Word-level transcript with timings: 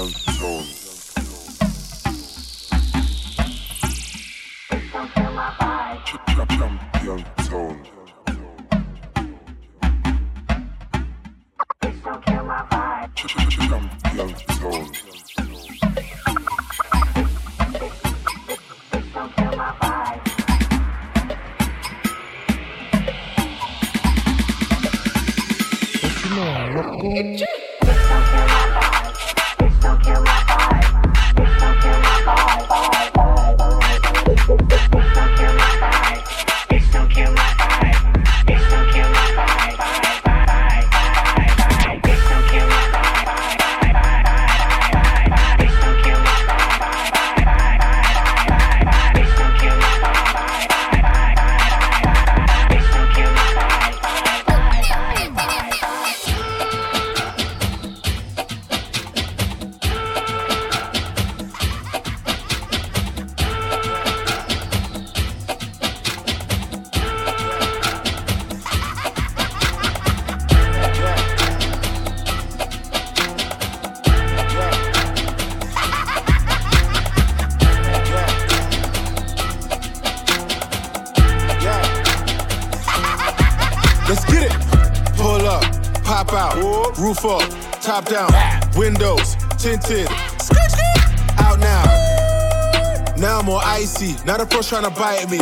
Young 0.00 0.12
Jones. 0.38 0.79
Now 94.26 94.36
the 94.36 94.46
pros 94.46 94.68
trying 94.68 94.84
to 94.84 94.90
bite 94.90 95.30
me. 95.30 95.38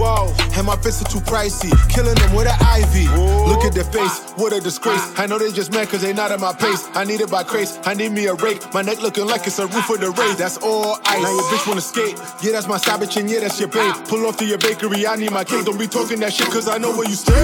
Whoa, 0.00 0.32
and 0.56 0.66
my 0.66 0.76
fists 0.76 1.02
are 1.02 1.10
too 1.10 1.20
pricey. 1.20 1.70
Killing 1.90 2.14
them 2.14 2.34
with 2.34 2.48
an 2.48 2.56
IV. 2.80 3.10
Look 3.48 3.64
at 3.64 3.74
their 3.74 3.84
face, 3.84 4.32
what 4.36 4.52
a 4.52 4.60
disgrace. 4.60 5.02
I 5.18 5.26
know 5.26 5.38
they 5.38 5.52
just 5.52 5.72
mad 5.72 5.88
cause 5.88 6.00
they 6.00 6.14
not 6.14 6.32
at 6.32 6.40
my 6.40 6.54
pace. 6.54 6.88
I 6.94 7.04
need 7.04 7.20
it 7.20 7.30
by 7.30 7.42
craze, 7.42 7.78
I 7.84 7.94
need 7.94 8.12
me 8.12 8.26
a 8.26 8.34
rake. 8.34 8.62
My 8.72 8.82
neck 8.82 9.02
looking 9.02 9.26
like 9.26 9.46
it's 9.46 9.58
a 9.58 9.66
roof 9.66 9.90
of 9.90 10.00
the 10.00 10.10
race. 10.12 10.36
That's 10.36 10.56
all 10.58 10.98
ice. 11.04 11.22
Now 11.22 11.30
your 11.30 11.42
bitch 11.52 11.68
wanna 11.68 11.82
skate. 11.82 12.16
Yeah, 12.42 12.52
that's 12.52 12.66
my 12.66 12.78
savage 12.78 13.16
and 13.18 13.28
yeah, 13.28 13.40
that's 13.40 13.60
your 13.60 13.68
babe. 13.68 13.94
Pull 14.08 14.24
off 14.26 14.38
to 14.38 14.46
your 14.46 14.58
bakery, 14.58 15.06
I 15.06 15.16
need 15.16 15.32
my 15.32 15.44
cake. 15.44 15.66
Don't 15.66 15.78
be 15.78 15.86
talking 15.86 16.20
that 16.20 16.32
shit 16.32 16.48
cause 16.48 16.68
I 16.68 16.78
know 16.78 16.96
where 16.96 17.08
you 17.08 17.16
stay. 17.16 17.34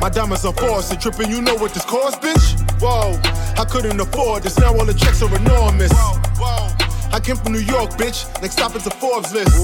My 0.00 0.08
diamonds 0.08 0.44
are 0.44 0.54
false 0.54 0.90
and 0.90 1.00
tripping, 1.00 1.30
you 1.30 1.42
know 1.42 1.54
what 1.56 1.74
this 1.74 1.84
cost, 1.84 2.20
bitch? 2.20 2.58
Whoa, 2.80 3.18
I 3.60 3.64
couldn't 3.64 4.00
afford 4.00 4.42
this, 4.42 4.58
now 4.58 4.74
all 4.74 4.84
the 4.84 4.94
checks 4.94 5.22
are 5.22 5.34
enormous. 5.36 5.92
Whoa, 5.92 6.21
came 7.22 7.36
from 7.36 7.52
New 7.52 7.60
York, 7.60 7.90
bitch. 7.92 8.26
Next 8.42 8.54
stop 8.54 8.74
is 8.74 8.84
the 8.84 8.90
Forbes 8.90 9.32
list. 9.32 9.54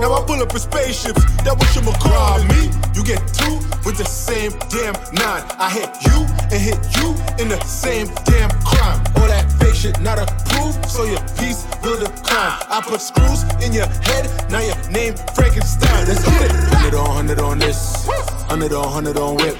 Now 0.00 0.14
I 0.14 0.22
pull 0.24 0.40
up 0.40 0.52
in 0.52 0.60
spaceships. 0.60 1.24
That 1.42 1.58
what 1.58 1.70
you 1.74 1.82
call 1.98 2.38
me. 2.54 2.70
You 2.94 3.02
get 3.04 3.20
two 3.34 3.58
with 3.84 3.98
the 3.98 4.04
same 4.04 4.52
damn 4.70 4.94
nine. 5.12 5.42
I 5.58 5.68
hit 5.70 5.90
you 6.06 6.24
and 6.50 6.60
hit 6.60 6.78
you 6.96 7.10
in 7.42 7.48
the 7.48 7.60
same 7.64 8.06
damn 8.24 8.50
crime. 8.62 9.02
All 9.16 9.26
that 9.26 9.50
fake 9.58 9.74
shit 9.74 10.00
not 10.00 10.18
approved, 10.18 10.86
so 10.86 11.04
your 11.04 11.20
piece 11.36 11.66
will 11.82 11.98
decline. 11.98 12.56
I 12.70 12.80
put 12.84 13.00
screws 13.00 13.42
in 13.64 13.72
your 13.72 13.86
head, 14.06 14.30
now 14.50 14.60
your 14.60 14.78
name 14.90 15.14
Frankenstein. 15.34 16.06
Let's 16.06 16.24
get 16.24 16.42
it. 16.42 16.52
Hundred 16.52 16.94
on 16.94 17.10
hundred 17.14 17.40
on 17.40 17.58
this, 17.58 18.08
hundred 18.46 18.72
on 18.72 18.88
hundred 18.88 19.16
on 19.16 19.36
whip, 19.36 19.56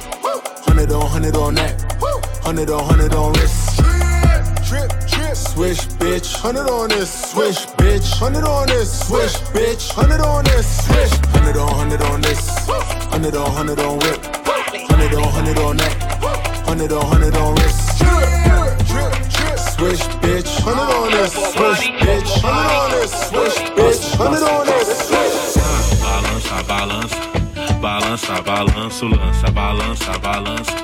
hundred 0.64 0.92
on 0.92 1.06
hundred 1.10 1.36
on 1.36 1.54
that, 1.54 1.74
hundred 2.42 2.70
on 2.70 2.84
hundred 2.84 3.14
on 3.14 3.32
wrist. 3.34 3.69
Trip, 5.60 5.76
trip. 5.76 5.90
Swish, 5.90 5.96
bitch. 6.00 6.34
Hundred 6.36 6.70
on 6.70 6.88
this. 6.88 7.32
Swish, 7.32 7.66
bitch. 7.76 8.18
Hundred 8.18 8.44
on 8.44 8.66
this. 8.66 9.06
Swish, 9.06 9.34
bitch. 9.52 9.92
Hundred 9.92 10.22
on 10.22 10.42
this. 10.44 10.86
Swish. 10.86 11.12
Hundred 11.36 11.58
on, 11.58 11.68
hundred 11.74 12.00
on 12.00 12.20
this. 12.22 12.48
Hundred 13.12 13.36
on, 13.36 13.52
hundred 13.52 13.78
on 13.80 13.98
whip. 13.98 14.24
Hundred 14.88 15.14
on, 15.14 15.28
hundred 15.28 15.58
on 15.58 15.76
that. 15.76 16.64
Hundred 16.64 16.92
on, 16.92 17.04
hundred 17.04 17.36
on 17.36 17.54
wrist. 17.56 17.76
Swish, 19.76 20.00
bitch. 20.24 20.60
Hundred 20.64 20.88
on 20.96 21.10
this. 21.10 21.32
Swish, 21.52 21.92
bitch. 22.00 22.40
Hundred 22.40 22.72
on 22.80 22.90
this. 22.96 23.12
Swish, 23.28 23.58
bitch. 23.76 24.16
Hundred 24.16 24.42
on 24.42 24.64
this. 24.64 24.88
Swish. 25.08 25.60
Balança, 26.00 26.62
balança. 26.64 27.20
Balança, 27.82 28.42
balanço, 28.42 29.06
lança, 29.08 29.50
balança, 29.50 30.18
balança. 30.20 30.76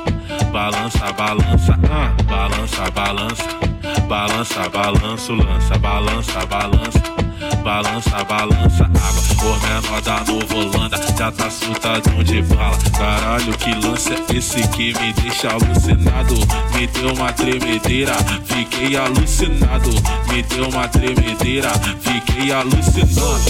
Balança, 0.53 1.13
balança, 1.13 1.79
ah, 1.91 2.15
balança, 2.29 2.91
balança. 2.91 3.66
Balança, 4.03 4.69
balança, 4.69 5.33
lança, 5.33 5.79
balança, 5.79 6.47
balança. 6.47 7.26
Balança, 7.63 8.25
balança, 8.25 8.85
água. 8.85 9.27
O 9.43 9.59
menor 9.61 10.01
da 10.03 10.25
Nova 10.25 10.55
Holanda 10.55 11.01
já 11.17 11.31
tá 11.31 11.51
surtadão 11.51 12.23
de 12.23 12.43
bala. 12.43 12.77
Caralho, 12.97 13.57
que 13.59 13.75
lança 13.75 14.15
é 14.15 14.37
esse 14.37 14.67
que 14.69 14.93
me 14.99 15.13
deixa 15.13 15.51
alucinado? 15.51 16.35
Me 16.75 16.87
deu 16.87 17.13
uma 17.13 17.33
tremedeira, 17.33 18.15
fiquei 18.45 18.97
alucinado. 18.97 19.91
Me 20.29 20.43
deu 20.43 20.69
uma 20.69 20.89
tremedeira, 20.89 21.71
fiquei 22.01 22.53
alucinado. 22.53 23.47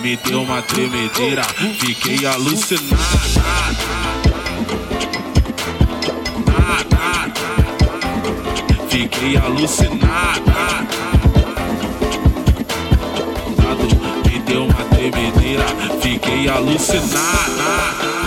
Me 0.00 0.16
deu 0.16 0.42
uma 0.42 0.62
tremedeira, 0.62 1.42
fiquei 1.80 2.24
alucinado. 2.26 2.77
Fiquei 8.88 9.36
alucinada. 9.36 10.86
Me 14.24 14.38
deu 14.40 14.64
uma 14.64 14.84
tremedeira. 14.84 15.64
Fiquei 16.00 16.48
alucinada. 16.48 18.17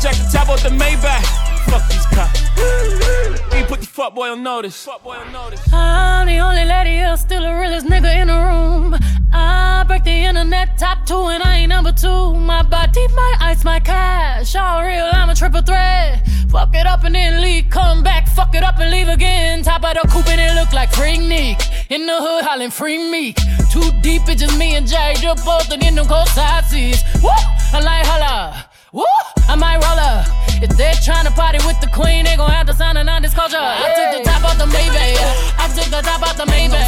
I 0.00 0.02
jack 0.02 0.16
the 0.16 0.30
top 0.32 0.48
off 0.48 0.62
the 0.62 0.70
Maybach, 0.70 1.26
fuck 1.68 1.86
these 1.90 2.06
cops. 2.06 2.40
He 3.54 3.62
put 3.64 3.80
the 3.80 3.86
fuck 3.86 4.14
boy 4.14 4.30
on 4.30 4.42
notice. 4.42 4.86
Fuck 4.86 5.04
boy 5.04 5.16
on 5.16 5.30
notice. 5.30 5.60
I'm 5.74 6.26
the 6.26 6.38
only 6.38 6.64
lady 6.64 6.92
here, 6.92 7.14
still 7.18 7.42
the 7.42 7.52
realest 7.52 7.86
nigga 7.86 8.22
in 8.22 8.28
the 8.28 8.38
room. 8.48 8.96
I 9.30 9.84
break 9.86 10.04
the 10.04 10.10
internet 10.10 10.78
top 10.78 11.04
two, 11.04 11.26
and 11.26 11.42
I 11.42 11.58
ain't 11.58 11.68
number 11.68 11.92
two. 11.92 12.34
My 12.34 12.62
body, 12.62 13.06
my 13.08 13.36
ice, 13.40 13.62
my 13.62 13.78
cash. 13.78 14.56
All 14.56 14.82
real, 14.82 15.06
I'm 15.12 15.28
a 15.28 15.34
triple 15.34 15.60
threat. 15.60 16.26
Fuck 16.48 16.74
it 16.74 16.86
up 16.86 17.04
and 17.04 17.14
then 17.14 17.42
leave, 17.42 17.68
come 17.68 18.02
back, 18.02 18.26
fuck 18.26 18.54
it 18.54 18.62
up 18.62 18.78
and 18.78 18.90
leave 18.90 19.08
again. 19.08 19.62
Top 19.62 19.84
of 19.84 19.92
the 20.00 20.08
coupe 20.08 20.28
and 20.28 20.40
it 20.40 20.58
look 20.58 20.72
like 20.72 20.90
Freaknik. 20.92 21.60
In 21.90 22.06
the 22.06 22.16
hood, 22.16 22.44
hollering 22.44 22.70
free 22.70 23.10
me. 23.10 23.34
Too 23.70 23.90
deep, 24.00 24.22
it's 24.28 24.40
just 24.40 24.56
me 24.58 24.76
and 24.76 24.86
Jay. 24.86 25.12
Just 25.16 25.44
both 25.44 25.70
in 25.70 25.94
them 25.94 26.06
cold 26.06 26.28
side 26.28 26.64
seats. 26.64 27.02
Woo! 27.22 27.28
I 27.28 27.80
like 27.84 28.06
holla. 28.06 28.69
Woo! 28.92 29.04
I 29.46 29.54
might 29.54 29.78
roll 29.78 29.98
up. 30.02 30.26
If 30.58 30.76
they're 30.76 30.98
trying 30.98 31.24
to 31.24 31.30
party 31.30 31.58
with 31.64 31.80
the 31.80 31.86
queen, 31.86 32.24
they 32.24 32.34
gon' 32.36 32.50
have 32.50 32.66
to 32.66 32.74
sign 32.74 32.96
a 32.96 33.04
non-disclosure. 33.04 33.56
I 33.56 33.94
took 33.94 34.18
the 34.18 34.22
top 34.26 34.42
off 34.42 34.58
the 34.58 34.66
Maybach. 34.66 35.14
I 35.58 35.70
took 35.70 35.86
the 35.94 36.02
top 36.02 36.22
off 36.26 36.36
the 36.36 36.44
Maybach. 36.50 36.82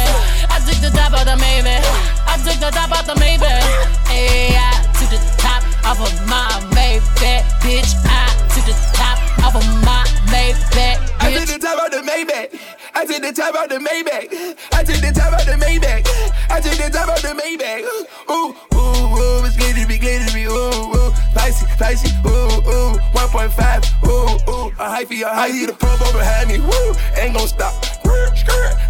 I 0.51 0.59
took 0.59 0.79
the 0.83 0.91
top 0.91 1.13
off 1.15 1.23
the 1.23 1.39
Maybach. 1.39 1.83
I 2.27 2.35
took 2.43 2.59
the 2.59 2.71
top 2.75 2.91
off 2.91 3.07
the 3.07 3.15
Maybach. 3.15 3.63
Hey, 4.11 4.51
I 4.51 4.83
took 4.99 5.15
the 5.15 5.19
top 5.39 5.63
off 5.87 6.03
of 6.03 6.11
my 6.27 6.43
Maybach, 6.75 7.47
bitch. 7.63 7.95
I 8.03 8.27
took 8.51 8.67
the 8.67 8.75
top 8.91 9.17
off 9.39 9.55
of 9.55 9.63
my 9.87 10.03
Maybach, 10.27 10.99
I 11.23 11.31
took 11.31 11.47
bitch. 11.47 11.55
the 11.55 11.59
top 11.59 11.79
out 11.79 11.91
the 11.91 12.03
Maybach. 12.03 12.51
I 12.95 13.05
took 13.05 13.21
the 13.21 13.31
top 13.31 13.55
out 13.55 13.69
the 13.69 13.79
Maybach. 13.79 14.27
I 14.73 14.83
took 14.83 14.99
the 14.99 15.11
top 15.15 15.33
out 15.33 15.45
the 15.47 15.55
Maybach. 15.55 16.03
I 16.51 16.59
took 16.59 16.75
the 16.75 16.89
top 16.91 17.07
out 17.07 17.23
the 17.23 17.31
Maybach. 17.31 17.81
Ooh, 18.29 18.51
ooh, 18.75 19.39
ooh, 19.39 19.45
it's 19.45 19.55
glittery, 19.55 19.97
glittery, 19.97 20.45
ooh, 20.45 20.99
ooh. 20.99 21.22
Spicy, 21.33 21.65
spicy, 21.65 22.09
ooh, 22.27 22.29
ooh. 22.29 22.93
1.5, 23.17 24.05
ooh, 24.05 24.37
ooh. 24.51 24.69
A 24.77 24.85
hyphy, 24.85 25.21
a 25.21 25.25
hyphy. 25.25 25.33
I 25.33 25.51
see 25.51 25.65
the 25.65 25.73
purple 25.73 26.11
behind 26.13 26.49
me, 26.49 26.59
woo, 26.59 26.93
ain't 27.17 27.33
gon' 27.33 27.47
stop. 27.47 27.73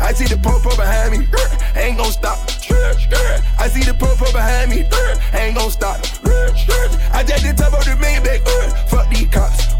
I 0.01 0.11
see 0.11 0.25
the 0.27 0.37
purple 0.37 0.75
behind 0.75 1.11
me, 1.11 1.25
ain't 1.79 1.97
gon' 1.97 2.11
stop. 2.11 2.37
I 3.57 3.69
see 3.69 3.83
the 3.83 3.93
purple 3.93 4.31
behind 4.33 4.71
me, 4.71 4.83
ain't 5.33 5.55
gon' 5.55 5.71
stop. 5.71 6.03
I 7.15 7.23
jacked 7.23 7.43
the 7.43 7.53
top 7.55 7.73
of 7.73 7.85
the 7.85 7.95
Maybach, 7.95 8.43
fuck 8.89 9.09
these 9.09 9.27
cops. 9.29 9.73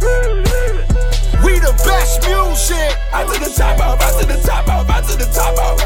We 1.44 1.60
the 1.60 1.74
best 1.84 2.24
music. 2.26 2.98
I 3.12 3.26
to 3.26 3.40
the 3.44 3.54
top 3.54 3.80
off, 3.82 4.00
I 4.00 4.22
to 4.22 4.26
the 4.26 4.40
top 4.42 4.68
off, 4.70 4.90
I 4.90 5.02
to 5.02 5.18
the 5.18 5.26
top 5.36 5.58
off. 5.60 5.80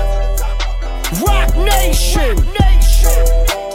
Roc 1.25 1.55
Nation. 1.57 2.35
Nation. 2.61 3.66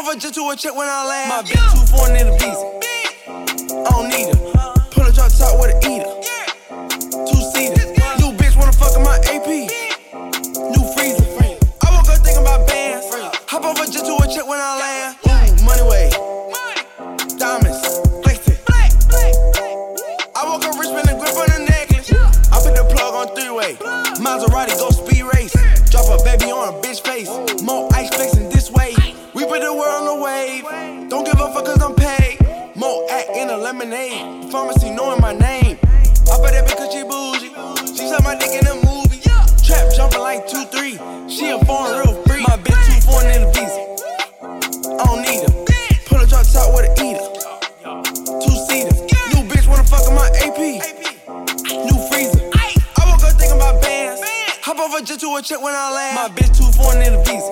A 0.00 0.16
jet 0.16 0.34
to 0.34 0.48
a 0.48 0.56
check 0.56 0.74
when 0.74 0.88
I 0.88 1.06
land. 1.06 1.28
My 1.28 1.42
bitch 1.42 1.60
too 1.70 1.86
foreign 1.86 2.16
in 2.16 2.26
the 2.26 2.32
visa. 2.34 2.66
I 3.84 3.90
don't 3.94 4.08
need 4.08 4.26
her. 4.26 4.40
Pull 4.90 5.06
a 5.06 5.12
drop 5.12 5.30
top 5.30 5.60
with 5.60 5.70
a 5.70 5.78
eater. 5.86 6.10
Two 7.30 7.38
seater. 7.52 7.86
New 8.18 8.34
bitch 8.34 8.56
wanna 8.58 8.72
fuck 8.72 8.96
in 8.96 9.04
my 9.06 9.20
AP. 9.30 9.70
New 10.72 10.82
freezer. 10.96 11.22
I 11.84 11.94
woke 11.94 12.10
up 12.10 12.18
thinking 12.26 12.42
about 12.42 12.66
bands. 12.66 13.06
Hop 13.46 13.62
a 13.62 13.86
jet 13.86 14.02
to 14.02 14.18
a 14.18 14.26
check 14.26 14.48
when 14.48 14.58
I 14.58 14.82
land. 14.82 15.14
Ooh, 15.30 15.62
money 15.62 15.84
way. 15.86 16.10
Diamonds. 17.38 17.78
Flexing. 18.24 18.58
I 20.34 20.42
woke 20.42 20.64
up 20.64 20.74
rich 20.74 20.90
with 20.90 21.06
a 21.06 21.14
grip 21.14 21.38
on 21.38 21.46
the 21.54 21.70
necklace. 21.70 22.10
I 22.50 22.58
put 22.58 22.74
the 22.74 22.82
plug 22.90 23.14
on 23.14 23.36
three 23.36 23.52
way. 23.52 23.76
Maserati 24.18 24.74
go 24.74 24.90
speed 24.90 25.22
race. 25.22 25.54
Drop 25.86 26.10
a 26.10 26.24
baby 26.24 26.50
on 26.50 26.74
a 26.74 26.80
bitch 26.82 26.98
face. 27.06 27.30
More 27.62 27.86
ice 27.94 28.10
flexing 28.10 28.49
put 29.50 29.62
the 29.62 29.74
world 29.74 29.98
on 29.98 30.06
the 30.06 30.22
wave. 30.22 30.62
Don't 31.10 31.24
give 31.26 31.34
a 31.34 31.50
fuck 31.52 31.64
cause 31.66 31.82
I'm 31.82 31.96
paid. 31.96 32.38
More 32.76 33.02
act 33.10 33.30
in 33.34 33.50
a 33.50 33.56
lemonade. 33.56 34.48
Pharmacy 34.52 34.90
knowing 34.90 35.20
my 35.20 35.32
name. 35.34 35.76
I 36.30 36.38
bet 36.38 36.54
that 36.54 36.70
because 36.70 36.94
she 36.94 37.02
bougie. 37.02 37.50
She 37.98 38.06
saw 38.06 38.22
my 38.22 38.38
dick 38.38 38.54
in 38.54 38.62
a 38.70 38.78
movie. 38.78 39.18
Trap 39.66 39.90
jumping 39.98 40.22
like 40.22 40.46
2-3. 40.46 41.26
She 41.26 41.50
a 41.50 41.58
foreign 41.66 41.98
real 41.98 42.14
freak. 42.22 42.46
My 42.46 42.62
bitch 42.62 42.78
too 42.86 43.02
foreign 43.02 43.26
in 43.34 43.42
the 43.42 43.50
visa. 43.50 43.82
I 44.86 45.02
don't 45.10 45.22
need 45.26 45.42
her. 45.42 45.52
Pull 46.06 46.22
a 46.22 46.26
drop 46.30 46.46
top 46.46 46.70
with 46.70 46.86
a 46.86 46.92
eater. 47.02 47.26
Two 48.38 48.54
seater. 48.70 48.94
New 49.34 49.42
bitch 49.50 49.66
wanna 49.66 49.82
fuck 49.82 50.06
in 50.06 50.14
my 50.14 50.30
AP. 50.46 50.78
New 51.90 51.98
freezer. 52.06 52.38
I 52.54 53.02
woke 53.02 53.26
up 53.26 53.34
thinking 53.34 53.58
about 53.58 53.82
bands. 53.82 54.22
Hop 54.62 54.78
a 54.78 55.02
jet 55.02 55.18
to 55.18 55.34
a 55.34 55.42
check 55.42 55.58
when 55.58 55.74
I 55.74 55.90
land. 55.90 56.14
My 56.22 56.30
bitch 56.38 56.54
too 56.54 56.70
foreign 56.78 57.02
in 57.02 57.18
the 57.18 57.22
visa. 57.26 57.50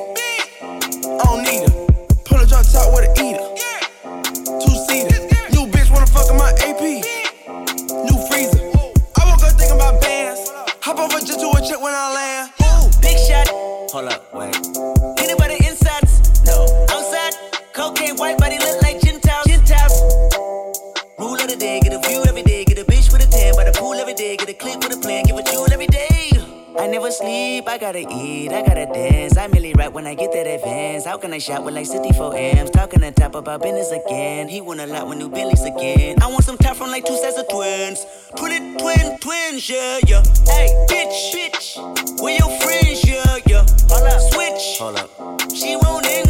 I 1.10 1.24
don't 1.26 1.42
need 1.42 1.66
her. 1.66 1.87
Pull 2.28 2.40
a 2.40 2.46
drop 2.46 2.64
top 2.66 2.92
with 2.92 3.08
a 3.08 3.12
eater. 3.24 3.40
Two 4.60 4.74
seater. 4.86 5.18
New 5.52 5.66
bitch 5.72 5.90
wanna 5.90 6.06
fuck 6.06 6.30
in 6.30 6.36
my 6.36 6.52
AP. 6.60 6.82
New 8.04 8.18
freezer. 8.28 8.60
I 9.16 9.24
woke 9.24 9.42
up 9.42 9.52
thinking 9.56 9.76
about 9.76 10.00
bands. 10.02 10.50
Hop 10.82 10.98
off 10.98 11.14
a 11.14 11.24
jet 11.24 11.38
to 11.40 11.48
a 11.48 11.60
check 11.66 11.80
when 11.80 11.94
I 11.94 12.12
land. 12.12 12.52
Ooh, 12.62 13.00
big 13.00 13.16
shot. 13.16 13.48
Hold 13.48 14.12
up, 14.12 14.34
wait. 14.34 14.97
I 27.08 27.10
never 27.10 27.24
sleep, 27.24 27.68
I 27.68 27.78
gotta 27.78 28.00
eat, 28.00 28.52
I 28.52 28.60
gotta 28.60 28.84
dance. 28.84 29.38
I 29.38 29.46
merely 29.46 29.72
rap 29.72 29.94
when 29.94 30.06
I 30.06 30.14
get 30.14 30.30
that 30.32 30.46
advance. 30.46 31.06
How 31.06 31.16
can 31.16 31.32
I 31.32 31.38
shop 31.38 31.64
with 31.64 31.72
like 31.72 31.86
64 31.86 32.36
amps? 32.36 32.70
Talking 32.70 33.02
on 33.02 33.14
top 33.14 33.34
about 33.34 33.62
business 33.62 33.90
again. 33.92 34.46
He 34.46 34.60
won 34.60 34.78
a 34.78 34.86
lot 34.86 35.08
with 35.08 35.16
new 35.16 35.30
Billies 35.30 35.64
again. 35.64 36.20
I 36.20 36.26
want 36.26 36.44
some 36.44 36.58
top 36.58 36.76
from 36.76 36.90
like 36.90 37.06
two 37.06 37.16
sets 37.16 37.38
of 37.38 37.48
twins. 37.48 38.04
Twin, 38.36 38.76
twin, 38.76 39.18
twins, 39.20 39.70
yeah, 39.70 40.00
yeah. 40.06 40.22
Hey, 40.44 40.68
bitch, 40.90 41.32
bitch. 41.32 42.20
Where 42.20 42.36
your 42.36 42.60
friends, 42.60 43.02
yeah, 43.08 43.38
yeah. 43.46 43.64
Hold 43.88 44.06
up, 44.06 44.20
switch. 44.30 44.76
Hold 44.78 44.98
up. 44.98 45.50
She 45.54 45.76
won't 45.76 46.04
in, 46.04 46.27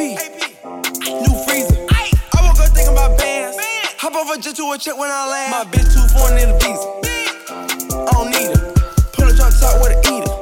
New 0.00 0.08
freezer. 1.44 1.76
I 1.90 2.40
woke 2.40 2.56
up 2.58 2.72
thinking 2.72 2.94
about 2.94 3.18
bands. 3.18 3.58
Hop 3.98 4.14
off 4.14 4.34
a 4.34 4.40
jet 4.40 4.56
to 4.56 4.72
a 4.72 4.78
check 4.78 4.96
when 4.96 5.10
I 5.10 5.28
land. 5.28 5.52
My 5.52 5.64
bitch 5.70 5.92
too 5.92 6.08
foreign 6.16 6.38
in 6.40 6.48
the 6.48 6.56
visa. 6.56 6.88
I 8.08 8.10
don't 8.16 8.30
need 8.32 8.48
her. 8.48 8.72
Pull 9.12 9.28
a 9.28 9.32
drop 9.36 9.52
top 9.60 9.76
with 9.84 9.92
a 9.92 10.00
eater. 10.08 10.32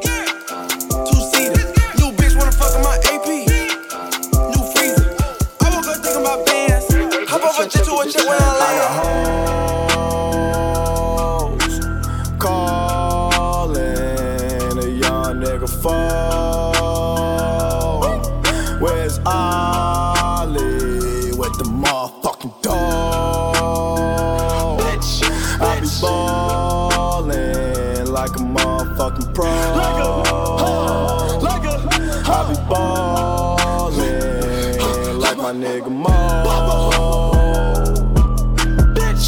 Two 1.10 1.18
seater. 1.34 1.58
New 1.98 2.14
bitch 2.14 2.38
wanna 2.38 2.52
fuck 2.54 2.70
in 2.78 2.82
my 2.86 3.02
AP. 3.10 3.26
New 4.54 4.62
freezer. 4.70 5.10
I 5.58 5.74
woke 5.74 5.90
up 5.90 5.98
thinking 6.06 6.22
about 6.22 6.46
bands. 6.46 6.86
Hop 7.28 7.42
off 7.42 7.58
a 7.58 7.66
jet 7.66 7.88
what 7.88 8.14
you 8.14 8.22
when 8.28 8.38
I 8.40 8.54
land. 8.62 8.94
Calling 12.38 13.74
a 14.78 14.86
young 14.86 15.42
nigga 15.42 15.68
fall. 15.82 16.07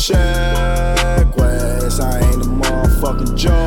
Check 0.00 1.36
West, 1.36 2.00
I 2.00 2.20
ain't 2.20 2.36
a 2.36 2.48
motherfucking 2.48 3.36
joke. 3.36 3.59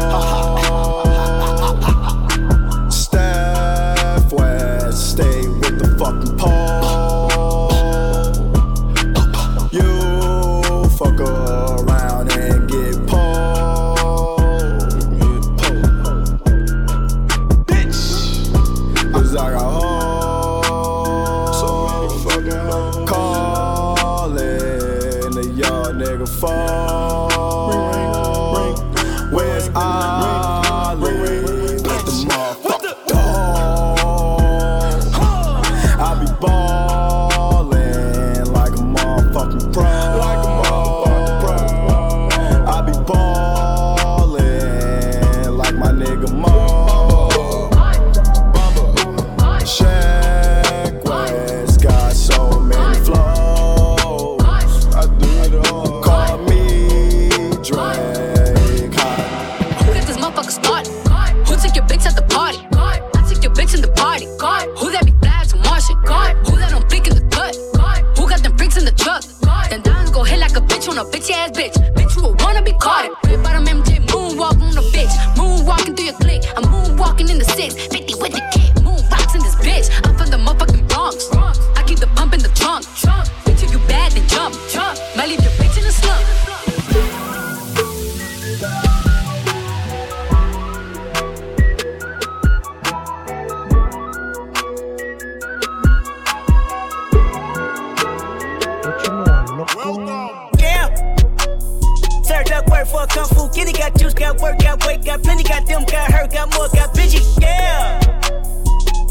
Work 103.04 103.12
kung 103.12 103.28
fu 103.36 103.50
kitty. 103.50 103.74
Got 103.74 103.96
juice, 104.00 104.14
got 104.14 104.40
work, 104.42 104.58
got 104.60 104.86
weight, 104.86 105.04
got 105.04 105.22
plenty. 105.24 105.44
Got 105.44 105.68
them, 105.68 105.84
got 105.86 106.12
hurt, 106.12 106.32
got 106.32 106.54
more, 106.54 106.70
got 106.70 106.94
bitchy. 106.96 107.22
Yeah. 107.42 108.00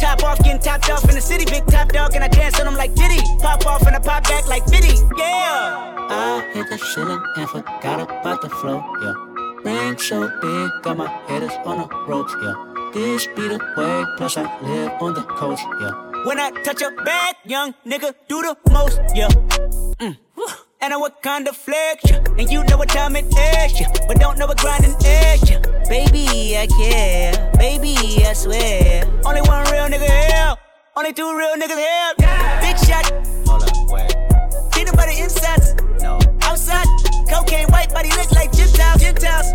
Top 0.01 0.23
off, 0.25 0.39
getting 0.43 0.61
topped 0.61 0.91
off 0.91 1.05
in 1.09 1.15
the 1.15 1.21
city. 1.21 1.45
Big 1.45 1.67
top 1.67 1.93
dog, 1.93 2.15
and 2.15 2.25
I 2.25 2.29
dance 2.29 2.59
on 2.59 2.67
them 2.67 2.75
like 2.75 2.95
Diddy. 2.95 3.21
Pop 3.41 3.67
off 3.67 3.87
and 3.87 3.95
I 3.95 3.99
pop 3.99 4.25
back 4.25 4.49
like 4.49 4.65
Biddy. 4.71 4.97
Yeah. 5.17 6.09
I 6.11 6.51
hit 6.53 6.69
the 6.69 6.79
ceiling 6.79 7.23
and 7.37 7.49
forgot 7.49 8.01
about 8.01 8.43
the 8.43 8.49
flow, 8.49 8.83
yeah. 9.03 9.15
Ring 9.65 9.97
so 9.99 10.29
big, 10.41 10.71
got 10.83 10.97
my 10.97 11.09
headers 11.29 11.53
on 11.65 11.79
the 11.79 11.89
ropes, 12.09 12.35
yeah. 12.43 12.55
This 12.93 13.27
be 13.29 13.49
the 13.49 13.59
way, 13.77 14.05
plus 14.19 14.37
I 14.37 14.43
live 14.61 14.93
on 15.01 15.15
the 15.15 15.23
coast, 15.23 15.65
yeah. 15.81 15.93
When 16.27 16.39
I 16.39 16.51
touch 16.63 16.83
a 16.83 16.91
bag, 17.05 17.37
young 17.47 17.73
nigga 17.87 18.13
do 18.29 18.43
the 18.43 18.57
most, 18.71 19.01
yeah. 19.15 19.29
Mm. 19.99 20.17
And 20.83 20.93
I 20.93 20.97
what 20.97 21.23
kind 21.23 21.47
of 21.47 21.57
flex, 21.57 22.03
yeah. 22.11 22.25
And 22.37 22.51
you 22.51 22.65
know 22.65 22.77
what 22.77 22.89
time 22.89 23.15
it 23.15 23.27
is, 23.27 23.81
yeah. 23.81 23.87
But 24.09 24.19
don't 24.19 24.37
know 24.37 24.49
what 24.49 24.59
grinding 24.59 24.97
is, 24.99 25.49
yeah. 25.49 25.61
Baby, 25.89 26.59
I 26.59 26.67
care. 26.67 27.53
Baby, 27.57 27.95
I 28.27 28.33
swear. 28.33 29.07
Only 29.25 29.43
one 29.43 29.62
real 29.71 29.87
nigga 29.87 30.11
here. 30.11 30.55
Only 30.97 31.12
two 31.12 31.39
real 31.39 31.55
niggas 31.55 31.79
here. 31.79 32.15
Big 32.59 32.77
shot. 32.83 33.07
Hold 33.47 33.62
up, 33.62 33.71
wait. 33.95 34.11
Peanut 34.73 34.97
butter 34.97 35.15
insides. 35.15 35.77
No. 36.03 36.19
Outside. 36.43 36.89
Cocaine 37.31 37.69
white 37.69 37.95
body 37.95 38.11
look 38.19 38.33
like 38.33 38.51
Gentiles. 38.51 39.01
Gentiles. 39.01 39.55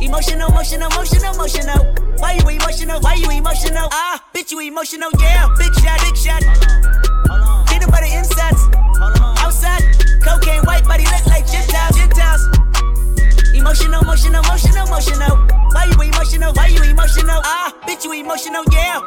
Emotional, 0.00 0.48
emotional, 0.48 0.90
emotional, 0.90 1.34
emotional. 1.34 1.84
Why 2.16 2.40
you 2.40 2.48
emotional? 2.48 2.98
Why 3.00 3.12
you 3.12 3.28
emotional? 3.28 3.88
Ah, 3.92 4.24
bitch, 4.34 4.52
you 4.52 4.60
emotional, 4.60 5.10
yeah. 5.20 5.54
Big 5.58 5.74
shot, 5.74 6.00
big 6.00 6.16
shot. 6.16 6.42
Hold 7.28 7.42
on, 7.42 7.66
Peanut 7.66 7.90
butter 7.90 8.06
insides. 8.08 8.83
Cocaine 10.24 10.62
white 10.64 10.84
body 10.84 11.04
look 11.04 11.26
like 11.26 11.46
Gentiles. 11.46 11.96
Gentiles. 11.96 12.42
Emotional, 13.54 14.02
emotional, 14.02 14.42
emotional, 14.42 14.86
emotional. 14.86 15.36
Why 15.72 15.84
you 15.84 16.00
emotional? 16.00 16.52
Why 16.54 16.68
you 16.68 16.82
emotional? 16.82 17.40
Ah, 17.44 17.76
bitch, 17.86 18.04
you 18.04 18.12
emotional, 18.12 18.64
yeah. 18.72 19.00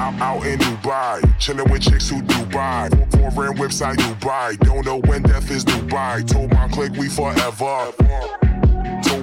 I'm 0.00 0.20
out 0.22 0.46
in 0.46 0.58
Dubai, 0.58 1.20
chillin' 1.38 1.70
with 1.70 1.82
chicks 1.82 2.08
who 2.08 2.22
Dubai. 2.22 2.88
Foreign 3.34 3.56
out 3.56 3.96
Dubai, 3.96 4.58
don't 4.60 4.84
know 4.86 4.98
when 5.06 5.22
death 5.22 5.50
is 5.50 5.64
Dubai. 5.64 6.26
Told 6.26 6.50
my 6.52 6.66
clique 6.68 6.92
we 6.94 7.08
forever. 7.08 7.92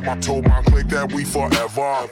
Told 0.08 0.16
my 0.16 0.22
told 0.22 0.48
my 0.48 0.62
clique 0.62 0.88
that 0.88 1.12
we 1.12 1.26
forever. 1.26 2.08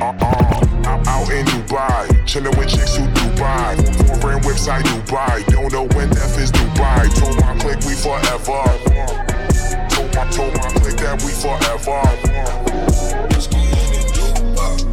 Uh-uh. 0.00 0.64
I'm 0.88 1.06
out 1.06 1.30
in 1.30 1.44
Dubai, 1.44 2.26
chilling 2.26 2.56
with 2.56 2.68
chicks 2.70 2.96
who 2.96 3.04
Dubai. 3.04 3.76
Foreign 4.22 4.42
whips 4.44 4.66
out 4.66 4.82
Dubai, 4.82 5.44
don't 5.52 5.70
know 5.70 5.84
when 5.94 6.08
death 6.08 6.38
is 6.40 6.50
Dubai. 6.50 7.12
Told 7.20 7.36
my 7.36 7.52
clique 7.60 7.84
we 7.84 7.92
forever. 7.92 8.64
Told 9.92 10.14
my 10.16 10.24
told 10.32 10.56
my 10.56 10.68
clique 10.80 10.96
that 11.04 11.20
we 11.20 11.36
forever. 11.36 12.00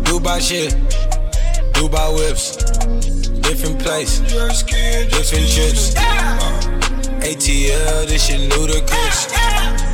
Dubai 0.04 0.42
shit, 0.42 0.76
Dubai 1.72 2.14
whips, 2.18 2.58
different 3.48 3.80
place, 3.80 4.20
different 4.20 5.48
trips. 5.48 5.96
ATL, 7.24 8.08
this 8.08 8.26
shit 8.26 8.42
ludicrous. 8.58 9.91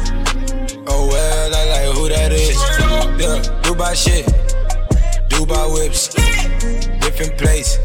Oh 0.89 1.07
well, 1.07 1.55
I 1.55 1.63
like 1.69 1.95
who 1.95 2.07
that 2.09 2.31
is. 2.31 2.55
Yeah, 3.19 3.41
Dubai 3.61 3.93
shit, 3.95 4.25
Dubai 5.29 5.73
whips, 5.73 6.09
different 7.03 7.37
place, 7.37 7.77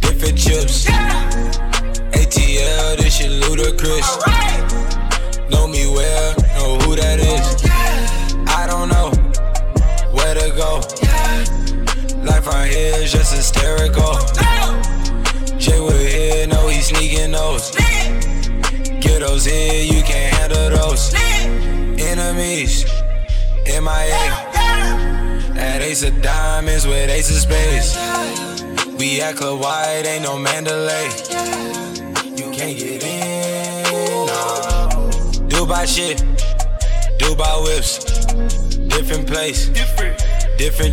different 0.00 0.36
chips. 0.38 0.86
ATL, 2.12 2.96
this 2.98 3.16
shit 3.16 3.30
ludicrous. 3.30 4.18
Know 5.50 5.66
me 5.66 5.86
well, 5.86 6.34
know 6.56 6.78
who 6.84 6.96
that 6.96 7.18
is. 7.20 7.70
I 8.48 8.66
don't 8.66 8.88
know 8.88 9.10
where 10.12 10.34
to 10.34 10.50
go. 10.56 10.80
Life 12.24 12.46
out 12.48 12.66
here 12.66 12.96
is 12.96 13.12
just 13.12 13.34
hysterical. 13.34 14.18
Jay 15.58 15.80
Wood 15.80 16.08
here, 16.08 16.46
know 16.46 16.68
he 16.68 16.80
sneaking 16.80 17.32
those. 17.32 17.70
Get 19.00 19.20
those 19.20 19.46
here, 19.46 19.84
you 19.84 20.02
can't 20.02 20.34
handle 20.34 20.70
those 20.70 21.14
enemies. 22.10 22.84
MIA. 23.66 24.24
At 25.56 25.82
Ace 25.82 26.02
of 26.02 26.20
Diamonds 26.22 26.86
with 26.86 27.08
Ace 27.10 27.30
of 27.30 27.36
Spades. 27.36 27.96
We 28.98 29.20
at 29.22 29.36
Club 29.36 29.60
White, 29.60 30.04
ain't 30.06 30.24
no 30.24 30.36
Mandalay. 30.38 31.06
You 32.36 32.50
can't 32.50 32.76
get 32.76 33.04
in. 33.04 34.26
Dubai 35.48 35.86
shit. 35.86 36.18
Dubai 37.18 37.62
whips. 37.64 38.04
Different 38.88 39.26
place. 39.26 39.68
Different. 39.68 40.18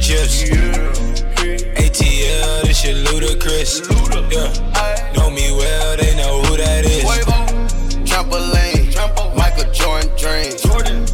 Chips. 0.01 0.43
ATL, 1.83 2.61
this 2.63 2.79
shit 2.81 2.95
ludicrous. 3.11 3.81
Yeah. 4.31 5.13
Know 5.15 5.29
me 5.29 5.51
well, 5.51 5.97
they 5.97 6.15
know 6.15 6.41
who 6.43 6.57
that 6.57 6.85
is. 6.85 7.03
Trampoline. 8.07 9.35
Michael 9.35 9.71
Jordan 9.73 10.09
dreams. 10.17 10.61
Jordan. 10.61 11.06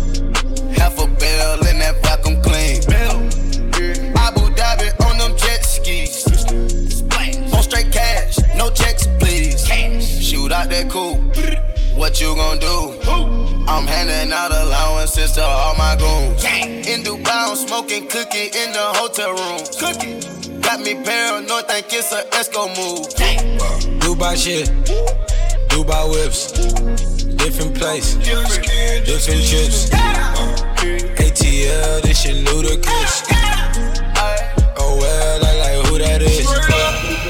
no 8.63 8.71
checks, 8.71 9.07
please. 9.19 9.65
Cash. 9.65 10.23
Shoot 10.23 10.51
out 10.51 10.69
that 10.69 10.89
coupe. 10.89 11.19
What 11.97 12.19
you 12.21 12.35
gonna 12.35 12.59
do? 12.59 12.75
I'm 13.67 13.85
handing 13.87 14.31
out 14.33 14.51
allowances 14.51 15.31
to 15.33 15.43
all 15.43 15.75
my 15.75 15.95
goons. 15.95 16.43
Yeah. 16.43 16.91
In 16.91 17.03
Dubai, 17.03 17.49
I'm 17.49 17.55
smoking 17.55 18.07
cookie 18.07 18.49
in 18.61 18.69
the 18.77 18.85
hotel 18.99 19.31
room. 19.39 19.59
Cookie. 19.81 20.59
Got 20.61 20.79
me 20.81 20.93
paranoid, 21.03 21.67
think 21.67 21.87
it's 21.91 22.11
an 22.13 22.23
Esco 22.39 22.67
move. 22.77 23.07
Dubai 23.99 24.35
shit. 24.37 24.67
Dubai 25.69 26.03
whips. 26.11 26.51
Different 27.41 27.75
place. 27.77 28.15
Different, 28.15 29.43
chips. 29.43 29.89
trips. 29.89 29.89
Yeah. 29.91 31.23
ATL, 31.23 32.01
this 32.01 32.21
shit 32.21 32.37
ludicrous. 32.47 33.23
Oh 34.77 34.97
well, 34.99 35.45
I 35.45 35.51
like 35.59 35.87
who 35.87 35.97
that 35.99 36.21
is. 36.21 37.22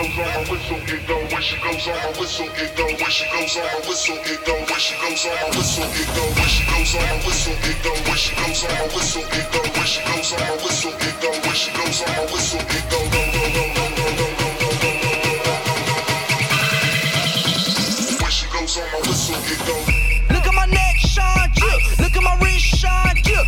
goes 0.00 0.16
on 0.18 0.24
my 0.24 0.40
whistle, 0.48 0.80
it 0.80 1.06
go. 1.06 1.16
When 1.28 1.42
she 1.42 1.56
goes 1.60 1.86
on 1.88 1.96
my 2.00 2.08
whistle, 2.18 2.48
it 2.56 2.76
go. 2.76 2.84
When 2.84 3.10
she 3.10 3.24
goes 3.28 3.56
on 3.56 3.64
my 3.64 3.80
whistle, 3.88 4.16
it 4.16 4.40
go. 4.46 4.54
When 4.56 4.80
she 4.80 4.94
goes 4.96 5.24
on 5.26 5.34
my 5.36 5.48
whistle, 5.56 5.84
it 5.92 6.08
go. 6.14 6.22
When 6.40 6.48
she 6.48 6.64
goes 6.64 6.94
on 6.94 7.04
my 7.04 7.16
whistle, 7.20 7.60
it 7.60 7.84
go. 7.84 8.00
When 8.00 8.16
she 8.16 8.32
goes 8.40 8.62
on 8.64 8.70
my 8.70 8.86
whistle, 8.96 9.24
it 9.30 9.46
go. 9.52 9.60
When 9.60 9.84
she 9.84 10.00
goes 10.00 10.32
on 10.32 10.40
my 10.40 10.56
whistle, 10.64 10.94
it 10.96 11.16
go. 11.20 11.30
When 11.44 11.54
she 11.54 11.70
goes 11.76 12.00
on 12.00 12.08
my 12.16 12.24
whistle, 12.32 12.60
it 12.60 12.84
go. 12.90 12.98
Go 13.00 13.12
go 13.12 13.22
go 13.30 13.44
go 13.56 13.64
go 13.64 13.84
go 14.00 14.48
go 14.48 14.68
go. 14.80 14.88
When 18.20 18.30
she 18.30 18.46
goes 18.48 18.76
on 18.80 18.86
my 18.88 18.98
whistle, 19.04 19.36
it 19.52 19.60
go. 19.68 19.76
Look 20.32 20.46
at 20.46 20.54
my 20.54 20.66
neck, 20.66 20.96
shine, 20.96 21.50
yeah. 21.60 21.76
Look 22.00 22.16
at 22.16 22.22
my 22.22 22.34
wrist, 22.40 22.64
shine, 22.80 23.16
yeah. 23.26 23.44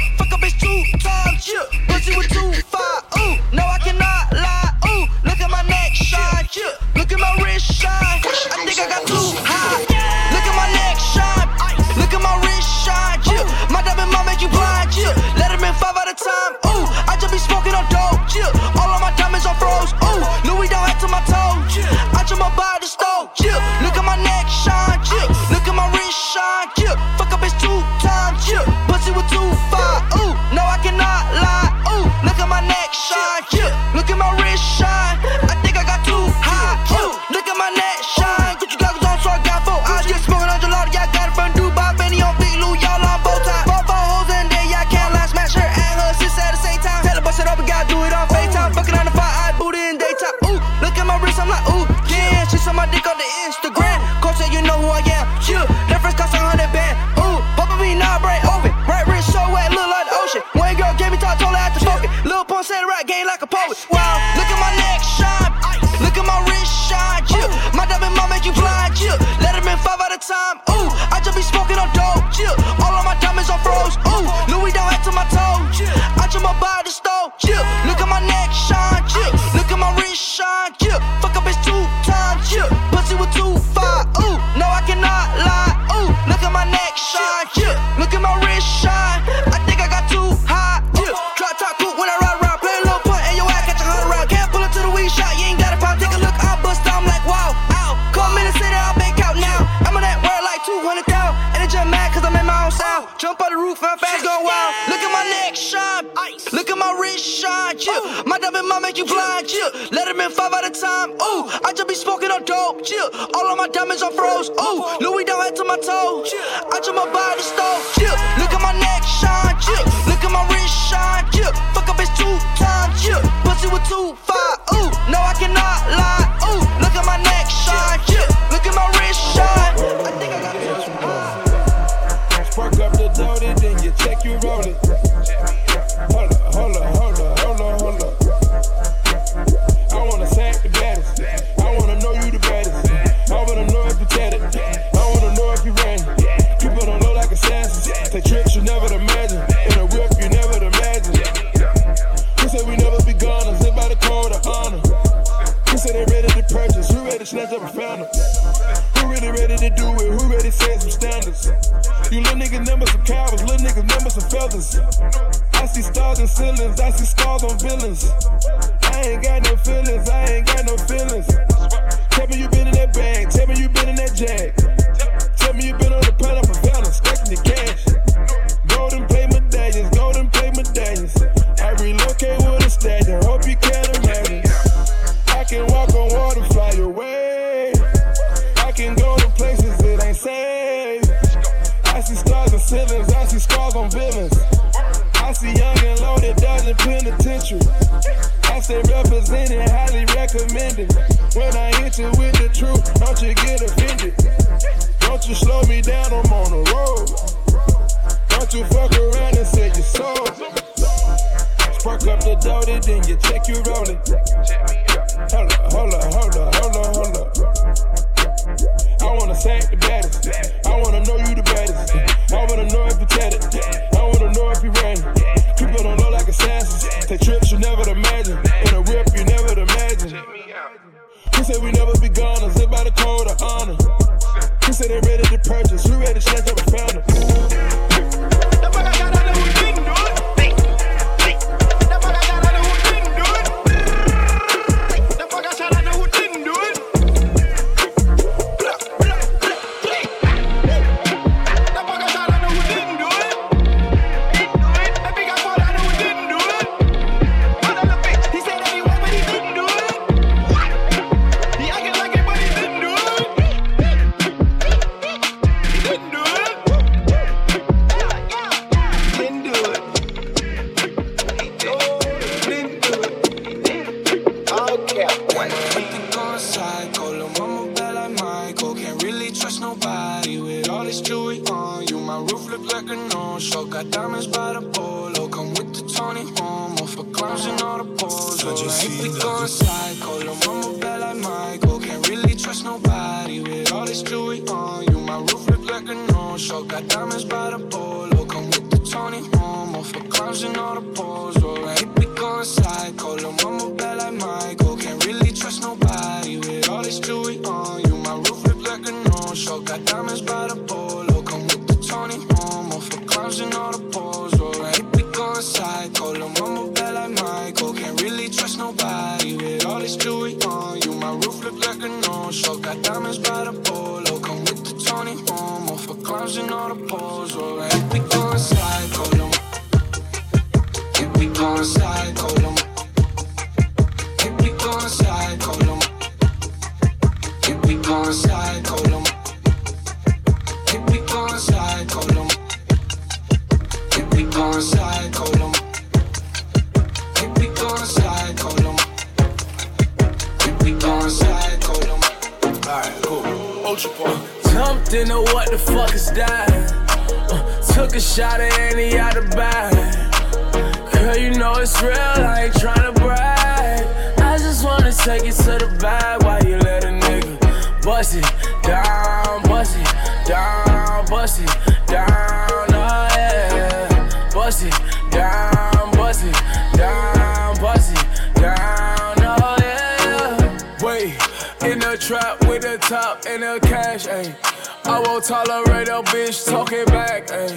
Trap 382.13 382.47
with 382.47 382.61
the 382.61 382.77
top 382.77 383.25
and 383.27 383.43
the 383.43 383.59
cash, 383.63 384.07
ayy. 384.07 384.37
I 384.85 385.01
won't 385.01 385.25
tolerate 385.25 385.89
a 385.89 386.03
bitch 386.13 386.47
talking 386.47 386.85
back, 386.87 387.29
ayy. 387.29 387.57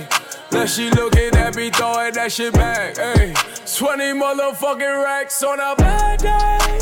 Now 0.53 0.65
she 0.65 0.89
looking 0.91 1.35
at 1.35 1.57
me 1.57 1.69
throwing 1.71 2.13
that 2.13 2.31
shit 2.31 2.53
back, 2.53 2.95
ayy. 2.95 3.35
20 3.77 4.03
motherfucking 4.13 5.03
racks 5.03 5.43
on 5.43 5.59
a 5.59 5.75
bad 5.75 6.19
day. 6.21 6.79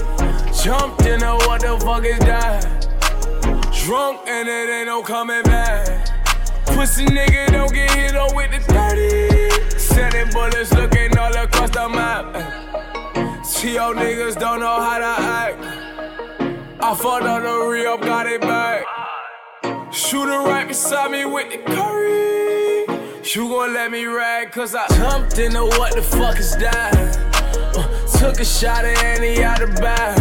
Jumped 0.62 1.03
in 1.07 1.23
a 1.23 1.36
what 1.47 1.62
the 1.62 1.79
fuck 1.83 2.05
is 2.05 2.19
that? 2.19 2.62
Drunk 3.83 4.21
and 4.27 4.47
it 4.47 4.69
ain't 4.69 4.86
no 4.86 5.01
coming 5.01 5.41
back. 5.41 6.12
Pussy 6.67 7.05
nigga 7.05 7.51
don't 7.51 7.73
get 7.73 7.89
hit 7.89 8.15
up 8.15 8.36
with 8.36 8.51
the 8.51 8.59
30. 8.71 9.79
Sending 9.79 10.29
bullets 10.31 10.71
looking 10.73 11.17
all 11.17 11.36
across 11.36 11.71
the 11.71 11.89
map. 11.89 12.25
ayy. 12.36 13.62
T.O. 13.62 13.93
niggas 13.95 14.39
don't 14.39 14.59
know 14.59 14.79
how 14.79 14.99
to 14.99 15.21
act. 15.23 15.83
I 16.86 16.93
fought 16.96 17.24
on 17.24 17.43
the 17.43 17.72
re-up, 17.72 18.02
got 18.02 18.28
it 18.28 18.41
back. 18.41 18.84
Shooter 19.93 20.39
right 20.39 20.67
beside 20.67 21.12
me 21.12 21.24
with 21.24 21.50
the 21.50 21.60
curry. 21.60 22.84
You 23.24 23.48
gon' 23.48 23.74
let 23.74 23.89
me 23.89 24.04
rag, 24.04 24.52
cause 24.52 24.76
I 24.76 24.86
jumped 24.89 25.39
into 25.39 25.63
what 25.63 25.96
the 25.96 26.02
fuck 26.02 26.38
is 26.38 26.58
that? 26.58 27.15
Uh, 27.74 28.17
took 28.19 28.41
a 28.41 28.43
shot 28.43 28.84
at 28.84 29.02
any 29.02 29.41
out 29.41 29.62
of 29.62 29.74
bag. 29.76 30.19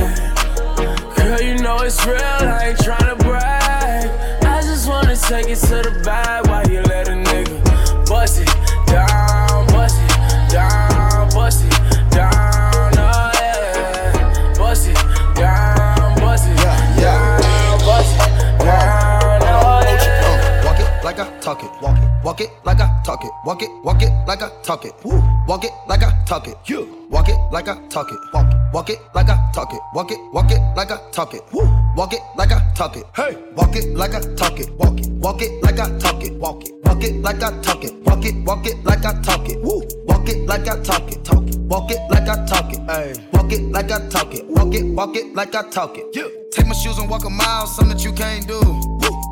Girl, 1.16 1.40
you 1.40 1.56
know 1.56 1.78
it's 1.78 2.06
real, 2.06 2.16
I 2.16 2.68
ain't 2.68 2.78
tryna 2.78 3.18
brag. 3.18 4.44
I 4.44 4.62
just 4.62 4.88
wanna 4.88 5.16
take 5.16 5.48
it 5.48 5.58
to 5.66 5.82
the 5.82 6.00
bag 6.04 6.46
while 6.46 6.64
you 6.70 6.80
let 6.82 7.08
a 7.08 7.12
nigga 7.12 8.08
bust 8.08 8.40
it 8.40 8.46
down, 8.86 9.66
bust 9.66 9.98
it 9.98 10.52
down, 10.52 10.81
I 21.22 21.38
talk 21.38 21.62
it. 21.62 21.70
Walk 21.80 21.98
it. 21.98 22.24
Walk 22.24 22.40
it 22.40 22.50
like 22.64 22.80
I 22.80 23.00
talk 23.04 23.24
it. 23.24 23.30
Walk 23.44 23.62
it. 23.62 23.70
Walk 23.84 24.02
it 24.02 24.10
like 24.26 24.42
I 24.42 24.50
talk 24.62 24.84
it. 24.84 24.92
Woo. 25.04 25.22
Walk 25.46 25.64
it 25.64 25.70
like 25.88 26.02
I 26.02 26.10
talk 26.26 26.48
it. 26.48 26.56
You. 26.66 27.06
Walk 27.10 27.28
it 27.28 27.36
like 27.52 27.68
I 27.68 27.74
talk 27.88 28.10
it. 28.10 28.18
Walk 28.32 28.50
it. 28.50 28.56
Walk 28.72 28.90
it 28.90 28.98
like 29.14 29.28
I 29.28 29.50
talk 29.54 29.72
it. 29.72 29.80
Walk 29.94 30.10
it. 30.10 30.18
Walk 30.32 30.50
it 30.50 30.60
like 30.76 30.90
I 30.90 30.98
talk 31.12 31.34
it. 31.34 31.42
Woo. 31.52 31.62
Walk 31.96 32.12
it 32.12 32.20
like 32.36 32.50
I 32.50 32.72
talk 32.74 32.96
it. 32.96 33.04
Hey. 33.14 33.36
Walk 33.54 33.76
it 33.76 33.96
like 33.96 34.14
I 34.14 34.20
talk 34.34 34.58
it. 34.58 34.70
Walk 34.72 34.98
it. 34.98 35.08
Walk 35.10 35.42
it 35.42 35.62
like 35.62 35.78
I 35.78 35.98
talk 35.98 36.24
it. 36.24 36.32
Walk 36.34 36.64
it. 36.64 36.74
Walk 36.84 37.04
it 37.04 37.14
like 37.22 37.42
I 37.42 37.60
talk 37.62 37.84
it. 37.84 37.94
Walk 38.04 38.24
it. 38.24 38.34
Walk 38.44 38.66
it 38.66 38.84
like 38.84 39.04
I 39.04 39.22
talk 39.22 39.48
it. 39.48 39.62
Woo. 39.62 39.82
Walk 40.06 40.28
it 40.28 40.46
like 40.48 40.68
I 40.68 40.82
talk 40.82 41.12
it. 41.12 41.24
Talk 41.24 41.46
it. 41.46 41.58
Walk 41.60 41.90
it 41.90 42.00
like 42.10 42.28
I 42.28 42.44
talk 42.46 42.72
it. 42.72 42.80
Hey. 42.90 43.28
Walk 43.32 43.52
it 43.52 43.62
like 43.70 43.92
I 43.92 44.08
talk 44.08 44.34
it. 44.34 44.44
Walk 44.46 44.74
it. 44.74 44.84
Walk 44.86 45.16
it 45.16 45.34
like 45.34 45.54
I 45.54 45.68
talk 45.70 45.96
it. 45.98 46.06
Yeah. 46.14 46.28
Take 46.50 46.66
my 46.66 46.74
shoes 46.74 46.98
and 46.98 47.08
walk 47.08 47.24
a 47.24 47.30
mile, 47.30 47.66
something 47.66 47.96
that 47.96 48.04
you 48.04 48.12
can't 48.12 48.46
do. 48.46 48.58
Woo. 48.60 49.31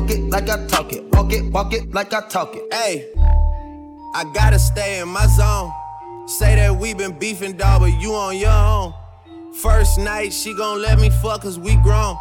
Walk 0.00 0.12
it 0.12 0.30
like 0.30 0.48
I 0.48 0.66
talk 0.66 0.94
it. 0.94 1.04
Walk 1.12 1.30
it, 1.30 1.44
walk 1.52 1.74
it 1.74 1.92
like 1.92 2.14
I 2.14 2.26
talk 2.26 2.56
it. 2.56 2.72
Hey, 2.72 3.12
I 4.14 4.24
gotta 4.32 4.58
stay 4.58 4.98
in 4.98 5.08
my 5.08 5.26
zone. 5.26 5.70
Say 6.26 6.56
that 6.56 6.74
we 6.74 6.94
been 6.94 7.18
beefing, 7.18 7.58
dog, 7.58 7.82
but 7.82 7.92
you 8.00 8.14
on 8.14 8.38
your 8.38 8.50
own. 8.50 8.94
First 9.52 9.98
night, 9.98 10.32
she 10.32 10.54
gon' 10.54 10.80
let 10.80 10.98
me 10.98 11.10
fuck 11.10 11.42
cause 11.42 11.58
we 11.58 11.76
grown. 11.82 12.16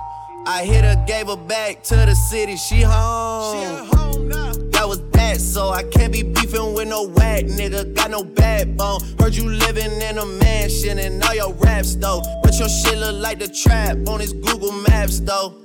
I 0.45 0.65
hit 0.65 0.83
her, 0.83 1.01
gave 1.07 1.27
her 1.27 1.37
back 1.37 1.81
to 1.83 1.95
the 1.95 2.15
city, 2.15 2.57
she 2.57 2.81
home. 2.81 3.55
She 3.55 3.63
at 3.63 3.85
home 3.95 4.27
now. 4.27 4.51
That 4.71 4.85
was 4.85 4.99
that, 5.11 5.39
so 5.39 5.69
I 5.69 5.83
can't 5.83 6.11
be 6.11 6.21
beefing 6.21 6.73
with 6.73 6.89
no 6.89 7.07
whack 7.07 7.45
nigga. 7.45 7.95
Got 7.95 8.11
no 8.11 8.25
backbone. 8.25 8.99
Heard 9.19 9.37
you 9.37 9.49
living 9.49 10.01
in 10.01 10.17
a 10.17 10.25
mansion 10.25 10.99
and 10.99 11.23
all 11.23 11.33
your 11.33 11.53
raps 11.53 11.95
though. 11.95 12.21
But 12.43 12.59
your 12.59 12.67
shit 12.67 12.97
look 12.97 13.15
like 13.21 13.39
the 13.39 13.47
trap 13.47 14.05
on 14.09 14.19
his 14.19 14.33
Google 14.33 14.73
Maps 14.73 15.21
though. 15.21 15.55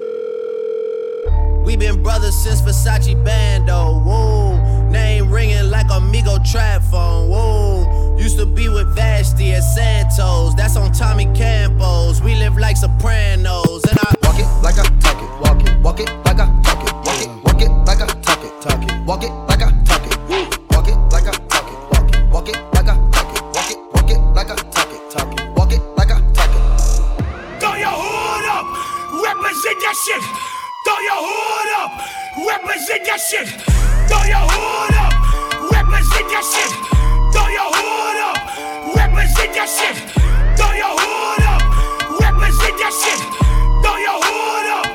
We 1.64 1.77
been 1.77 2.03
brothers 2.03 2.35
since 2.37 2.61
Versace 2.61 3.14
Bando. 3.24 3.98
Whoa, 4.00 4.88
name 4.90 5.31
ringing 5.31 5.70
like 5.70 5.90
Amigo 5.90 6.38
trap 6.44 6.83
phone. 6.83 7.31
Whoa, 7.31 8.16
used 8.18 8.38
to 8.38 8.46
be 8.46 8.68
with 8.68 8.94
Vashtie 8.94 9.53
at 9.55 9.62
Santos. 9.62 10.55
That's 10.55 10.77
on 10.77 10.92
Tommy 10.92 11.24
Campos. 11.35 12.20
We 12.20 12.35
live 12.35 12.59
like 12.59 12.77
Sopranos, 12.77 13.83
and 13.85 13.98
I 13.98 14.14
walk 14.22 14.38
it 14.38 14.46
like 14.62 14.79
I 14.79 14.85
talk 15.00 15.22
it. 15.22 15.31
Walk 15.40 15.66
it, 15.66 15.81
walk 15.81 16.00
it 16.00 16.11
like 16.27 16.38
I 16.38 16.62
talk 16.62 16.87
it. 16.87 16.94
Walk 16.94 17.20
it, 17.22 17.29
walk 17.44 17.62
it 17.62 17.70
like 17.87 18.00
I 18.03 18.07
talk 18.20 18.44
it. 18.44 18.61
Talk 18.61 18.83
it, 18.85 19.07
walk 19.07 19.24
it 19.24 19.31
like 19.48 19.62
I 19.62 19.70
talk 19.85 20.07
it. 20.07 20.18
Walk 20.70 20.88
it 20.88 20.96
like 21.11 21.27
I 21.27 21.33
talk 21.48 21.72
it. 21.72 21.79
Walk 21.90 22.14
it, 22.14 22.31
walk 22.31 22.48
it 22.48 22.57
like 22.74 22.88
I 22.88 23.11
talk 23.11 23.37
it. 23.37 23.42
Walk 23.55 23.70
it, 23.70 23.79
walk 23.94 24.11
it 24.11 24.18
like 24.37 24.50
I 24.50 24.57
talk 24.57 24.92
it. 24.92 25.11
Talk 25.11 25.33
it, 25.33 25.57
walk 25.57 25.72
it 25.72 25.81
like 25.96 26.11
I 26.12 26.20
talk 26.33 26.53
it. 26.55 27.61
Throw 27.61 27.74
your 27.74 27.88
hood 27.88 28.46
up, 28.53 28.66
represent 29.24 29.81
that 29.81 29.96
shit. 30.05 30.53
Throw 30.94 31.02
your 31.02 31.26
hood 31.26 31.70
up, 31.83 31.90
represent 32.38 33.02
that 33.07 33.18
shit. 33.18 33.48
Throw 34.07 34.22
your 34.30 34.46
hood 34.46 34.94
up, 34.94 35.11
represent 35.74 36.26
that 36.30 36.46
shit. 36.46 36.70
Throw 37.35 37.48
your 37.50 37.70
hood 37.74 38.18
up, 38.22 38.38
represent 38.94 39.50
that 39.59 39.66
shit. 39.74 39.96
Throw 40.54 40.70
your 40.78 40.94
hood 40.94 41.42
up, 41.50 41.62
represent 42.22 42.78
that 42.78 42.94
shit. 42.94 43.20
Throw 43.83 43.96
your 44.07 44.22
hood 44.22 44.68
up, 44.70 44.87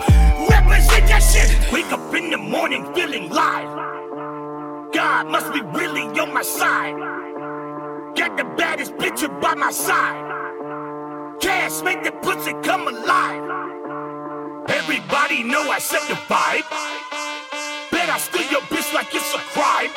represent 0.47 1.03
that 1.11 1.19
shit. 1.19 1.73
Wake 1.73 1.91
up 1.91 2.15
in 2.15 2.29
the 2.31 2.37
morning 2.37 2.85
feeling 2.95 3.29
live. 3.29 3.67
God 4.93 5.27
must 5.27 5.51
be 5.51 5.59
really 5.59 6.03
on 6.17 6.33
my 6.33 6.43
side. 6.43 6.95
Got 8.15 8.37
the 8.37 8.45
baddest 8.55 8.93
bitch 8.93 9.19
by 9.41 9.53
my 9.53 9.71
side. 9.71 10.23
Cash 11.41 11.83
make 11.83 12.03
the 12.05 12.13
pussy 12.23 12.53
come 12.63 12.87
alive. 12.87 13.78
Everybody 14.69 15.43
know 15.43 15.71
I 15.71 15.79
set 15.79 16.01
the 16.07 16.15
vibe. 16.29 16.67
Bet 17.91 18.09
I 18.09 18.17
steal 18.19 18.49
your 18.51 18.61
bitch 18.69 18.93
like 18.93 19.13
it's 19.13 19.33
a 19.33 19.39
crime. 19.53 19.89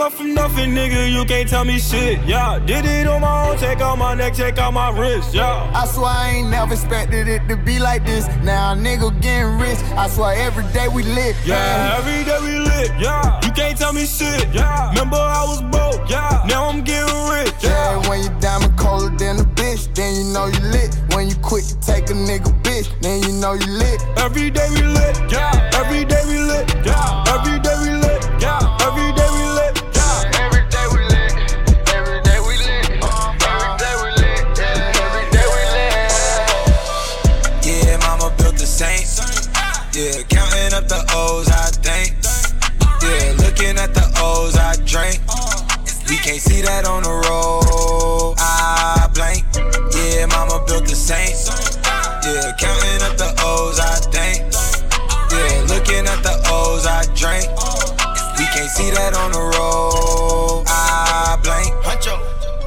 Came 0.00 0.06
up 0.06 0.12
from 0.12 0.34
nothing, 0.34 0.70
nigga. 0.70 1.12
You 1.12 1.24
can't 1.24 1.48
tell 1.48 1.64
me 1.64 1.78
shit. 1.78 2.18
Yeah, 2.26 2.58
did 2.58 2.84
it 2.84 3.06
on 3.06 3.20
my 3.20 3.50
own. 3.50 3.58
Take 3.58 3.80
out 3.80 3.98
my 3.98 4.14
neck, 4.14 4.34
take 4.34 4.58
out 4.58 4.72
my 4.72 4.90
wrist. 4.90 5.34
Yeah. 5.34 5.70
I 5.74 5.86
swear 5.86 6.06
I 6.06 6.30
ain't 6.36 6.50
never 6.50 6.72
expected 6.72 7.28
it 7.28 7.46
to 7.48 7.56
be 7.56 7.78
like 7.78 8.06
this. 8.06 8.26
Now 8.42 8.74
nigga 8.74 9.10
getting 9.20 9.58
rich. 9.58 9.78
I 9.96 10.08
swear 10.08 10.34
every 10.36 10.64
day 10.72 10.88
we 10.88 11.02
lit. 11.02 11.36
Yeah, 11.44 11.98
every 11.98 12.24
day 12.24 12.38
we 12.40 12.58
lit. 12.58 12.90
Yeah, 12.98 13.40
you 13.44 13.52
can't 13.52 13.76
tell 13.76 13.92
me 13.92 14.06
shit. 14.06 14.48
Yeah, 14.54 14.88
remember 14.90 15.16
I 15.16 15.44
was 15.44 15.62
broke. 15.62 16.08
Yeah, 16.08 16.46
now 16.48 16.68
I'm 16.68 16.82
getting 16.82 17.14
rich. 17.28 17.52
Yeah, 17.62 18.08
when 18.08 18.22
you 18.22 18.30
diamond 18.40 18.78
colder 18.78 19.14
than 19.16 19.40
a 19.40 19.44
bitch, 19.44 19.94
then 19.94 20.14
you 20.14 20.24
know 20.32 20.46
you 20.46 20.60
lit. 20.72 20.96
When 21.12 21.28
you 21.28 21.36
quit 21.36 21.64
to 21.64 21.80
take 21.80 22.08
a 22.08 22.14
nigga 22.14 22.50
bitch, 22.62 22.88
then 23.02 23.22
you 23.22 23.32
know 23.32 23.52
you 23.52 23.66
lit. 23.66 24.00
Every 24.16 24.50
day 24.50 24.68
we 24.70 24.82
lit. 24.82 25.14
Yeah, 25.30 25.70
every 25.74 26.04
day 26.04 26.22
we 26.26 26.38
lit. 26.38 26.66
Yeah, 26.86 27.29
see 46.60 46.66
that 46.66 46.86
on 46.86 47.02
the 47.02 47.16
road. 47.28 48.34
I 48.38 49.08
blank. 49.14 49.44
Yeah, 49.96 50.26
mama 50.26 50.62
built 50.66 50.84
the 50.84 50.94
Saints. 50.94 51.48
Yeah, 52.24 52.52
counting 52.60 53.00
up 53.08 53.16
the 53.16 53.32
O's, 53.40 53.80
I 53.80 53.96
think. 54.12 54.44
Yeah, 55.32 55.72
looking 55.72 56.04
at 56.04 56.20
the 56.22 56.36
O's, 56.52 56.84
I 56.86 57.04
drink. 57.16 57.48
We 58.36 58.44
can't 58.52 58.70
see 58.70 58.90
that 58.90 59.14
on 59.16 59.32
the 59.32 59.44
road. 59.56 60.64
I 60.68 61.38
blank. 61.42 61.72
Huncho, 61.84 62.16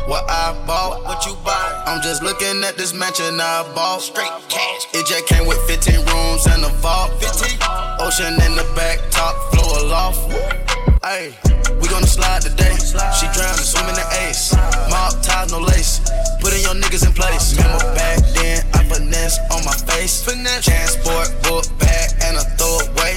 what 0.08 0.26
I 0.30 0.54
bought, 0.66 1.04
what 1.04 1.26
you 1.26 1.36
buy. 1.46 1.84
I'm 1.86 2.02
just 2.02 2.24
looking 2.24 2.64
at 2.64 2.78
this 2.78 2.94
mansion 2.94 3.40
I 3.40 3.70
bought. 3.76 4.02
Straight 4.02 4.34
cash. 4.50 4.88
It 4.94 5.06
just 5.06 5.28
came 5.28 5.46
with 5.46 5.62
15 5.68 6.06
rooms 6.06 6.48
and 6.48 6.66
a 6.66 6.70
vault. 6.82 7.12
15. 7.22 7.60
Ocean 8.00 8.34
in 8.42 8.56
the 8.58 8.66
back, 8.76 8.98
top 9.12 9.36
floor 9.54 9.86
loft. 9.86 10.73
Hey, 11.04 11.36
we 11.82 11.90
gonna 11.90 12.08
slide 12.08 12.44
today. 12.44 12.72
She 13.20 13.28
drowning, 13.36 13.68
swim 13.68 13.90
in 13.90 13.96
the 13.96 14.08
ace. 14.24 14.56
Mob 14.88 15.22
ties, 15.22 15.52
no 15.52 15.60
lace. 15.60 16.00
Putting 16.40 16.62
your 16.62 16.76
niggas 16.76 17.06
in 17.06 17.12
place. 17.12 17.58
Remember 17.58 17.84
back 17.94 18.24
then, 18.32 18.64
I 18.74 18.88
finesse 18.88 19.38
on 19.52 19.66
my 19.66 19.76
face. 19.84 20.24
Transport, 20.24 21.28
book 21.44 21.66
bag, 21.78 22.10
and 22.24 22.38
a 22.38 22.44
throwaway. 22.56 23.16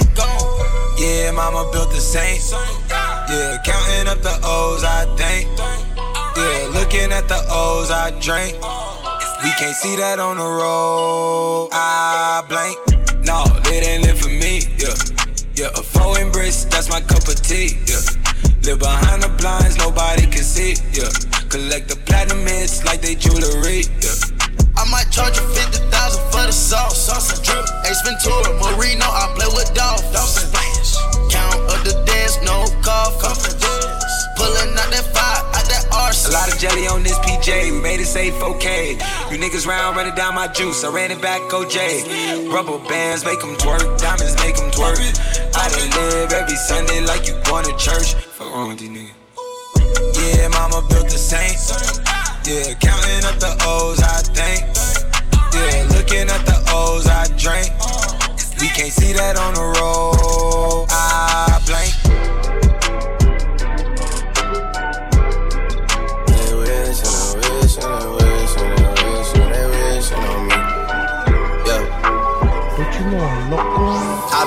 Yeah, 0.99 1.31
mama 1.31 1.69
built 1.71 1.89
the 1.91 2.01
Saints. 2.01 2.51
Yeah, 2.51 3.55
counting 3.63 4.11
up 4.11 4.21
the 4.21 4.35
O's, 4.43 4.83
I 4.83 5.05
think. 5.15 5.47
Yeah, 6.35 6.67
looking 6.77 7.13
at 7.13 7.29
the 7.29 7.39
O's, 7.47 7.89
I 7.89 8.11
drink. 8.19 8.55
We 9.43 9.51
can't 9.55 9.75
see 9.77 9.95
that 9.95 10.19
on 10.19 10.35
the 10.35 10.43
road. 10.43 11.69
I 11.71 12.43
blank. 12.49 12.75
No, 13.23 13.45
they 13.63 13.79
didn't 13.79 14.07
live 14.07 14.19
for 14.19 14.27
me. 14.27 14.36
Yeah, 15.57 15.73
a 15.73 15.81
foreign 15.81 16.27
embrace, 16.27 16.65
that's 16.65 16.87
my 16.87 17.01
cup 17.01 17.25
of 17.25 17.41
tea. 17.41 17.81
Yeah, 17.89 17.97
live 18.61 18.77
behind 18.77 19.23
the 19.23 19.33
blinds, 19.41 19.75
nobody 19.75 20.29
can 20.29 20.45
see. 20.45 20.77
Yeah, 20.93 21.09
collect 21.49 21.89
the 21.89 21.97
platinum 22.05 22.45
hits 22.45 22.85
like 22.85 23.01
they 23.01 23.15
jewelry. 23.15 23.89
Yeah. 23.97 24.37
I 24.77 24.85
might 24.85 25.09
charge 25.09 25.33
you 25.41 25.47
50,000 25.49 25.89
for 26.29 26.45
the 26.45 26.53
sauce. 26.53 27.09
Sauce 27.09 27.33
and 27.33 27.41
drip. 27.41 27.65
Ace 27.89 28.05
Ventura, 28.05 28.53
Marino, 28.61 29.09
I 29.09 29.33
play 29.33 29.49
with 29.49 29.73
Dolph. 29.73 30.05
Dolphin 30.13 30.45
splash. 30.45 30.93
Count 31.33 31.57
of 31.73 31.81
the 31.81 32.05
dance, 32.05 32.37
no 32.45 32.61
coffee. 32.85 33.57
Pulling 34.37 34.77
out 34.77 34.93
that 34.93 35.09
A 36.27 36.29
lot 36.31 36.51
of 36.51 36.59
jelly 36.59 36.87
on 36.87 37.03
this 37.03 37.17
PJ, 37.19 37.71
we 37.71 37.79
made 37.79 38.01
it 38.01 38.05
safe, 38.05 38.35
okay. 38.43 38.91
You 39.31 39.37
niggas 39.39 39.65
round 39.65 39.95
running 39.95 40.13
down 40.13 40.35
my 40.35 40.47
juice, 40.47 40.83
I 40.83 40.89
ran 40.89 41.09
it 41.09 41.21
back, 41.21 41.39
OJ. 41.51 42.51
Rubber 42.51 42.79
bands 42.89 43.23
make 43.23 43.39
them 43.39 43.55
twerk, 43.55 43.97
diamonds 43.97 44.35
make 44.43 44.57
them 44.57 44.69
twerk. 44.71 44.99
I 45.55 45.69
done 45.69 45.89
live 45.95 46.33
every 46.33 46.57
Sunday 46.57 46.99
like 47.05 47.27
you 47.27 47.33
going 47.45 47.63
to 47.63 47.75
church. 47.77 48.13
Fuck 48.13 48.53
wrong 48.53 48.67
with 48.67 48.79
these 48.79 48.89
niggas. 48.89 49.15
Yeah, 50.19 50.49
mama 50.49 50.85
built 50.89 51.07
the 51.07 51.17
Saints. 51.17 51.71
Yeah, 52.43 52.73
counting 52.75 53.23
up 53.23 53.39
the 53.39 53.55
O's, 53.63 54.01
I 54.03 54.19
think. 54.35 54.67
Yeah, 55.55 55.87
looking 55.95 56.27
at 56.27 56.43
the 56.45 56.59
O's, 56.75 57.07
I 57.07 57.23
drink. 57.39 57.71
We 58.59 58.67
can't 58.75 58.91
see 58.91 59.13
that 59.13 59.37
on 59.37 59.53
the 59.53 59.63
road. 59.79 60.87
I 60.89 61.61
blank. 61.65 62.06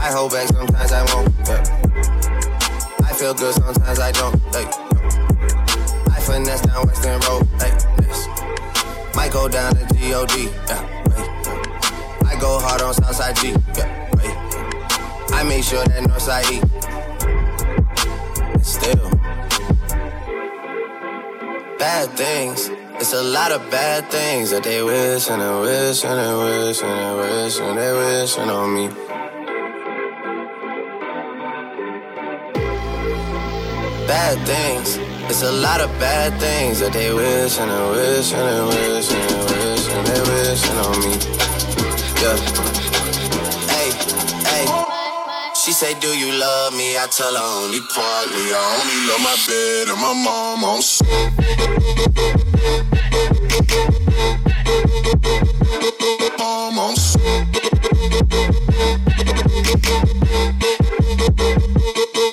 I 0.00 0.10
hold 0.12 0.32
back 0.32 0.48
sometimes 0.48 0.92
I 0.92 1.02
won't. 1.14 1.28
Yeah. 1.46 1.62
I 3.04 3.12
feel 3.12 3.34
good 3.34 3.54
sometimes 3.54 3.98
I 4.00 4.10
don't. 4.12 4.34
Hey. 4.54 4.64
I 6.10 6.20
finesse 6.20 6.62
down 6.62 6.86
Western 6.86 7.20
Road. 7.28 7.46
Yes. 7.60 8.26
Might 9.14 9.30
go 9.30 9.46
down 9.46 9.74
to 9.74 9.84
G-O-D. 9.94 10.48
Yeah. 10.68 10.82
Hey. 11.12 11.26
I 12.26 12.34
go 12.40 12.58
hard 12.58 12.80
on 12.80 12.94
Southside 12.94 13.36
G. 13.36 13.48
Yeah. 13.76 13.88
Hey. 14.16 14.32
I 15.36 15.44
make 15.44 15.64
sure 15.64 15.84
that 15.84 16.02
Northside 16.08 16.50
E. 16.50 16.60
Still. 18.62 19.10
Bad 21.78 22.08
things. 22.16 22.70
It's 22.98 23.12
a 23.12 23.22
lot 23.22 23.52
of 23.52 23.70
bad 23.70 24.10
things 24.10 24.50
that 24.50 24.62
they 24.62 24.82
wish 24.82 25.28
and 25.28 25.42
they 25.42 25.60
wish 25.60 26.04
and 26.04 26.18
they 26.18 26.34
wish 26.66 26.82
and 26.82 26.98
they 27.00 27.44
wish 27.44 27.60
and 27.60 27.78
they 27.78 27.92
wishing 27.92 28.50
on 28.50 28.74
me. 28.74 29.19
Bad 34.10 34.38
things. 34.44 34.98
It's 35.30 35.42
a 35.42 35.52
lot 35.52 35.80
of 35.80 35.88
bad 36.00 36.34
things 36.40 36.80
that 36.80 36.92
they 36.92 37.14
wish 37.14 37.60
and 37.60 37.70
they 37.70 37.86
wish 37.94 38.32
and 38.34 38.42
they 38.50 38.60
wish 38.66 39.08
and 39.14 39.22
they 39.30 39.42
wish 39.54 39.84
and 39.94 40.04
they 40.08 40.20
wishing 40.30 40.78
on 40.86 40.96
me. 41.04 41.14
Yeah. 42.18 42.36
Hey, 43.70 43.88
hey. 44.50 44.66
She 45.54 45.70
say, 45.70 45.94
Do 46.00 46.08
you 46.08 46.30
love 46.34 46.72
me? 46.74 46.98
I 46.98 47.06
tell 47.06 47.34
her 47.40 47.50
only 47.62 47.78
partly. 47.94 48.46
I 48.50 48.62
only 48.82 48.98
love 49.06 49.22
my 49.28 49.36
bed 49.46 49.86
and 49.92 50.00
my 50.02 50.12
mom 50.26 50.64
on 50.64 50.80
Mom 56.36 56.78
on 56.80 56.94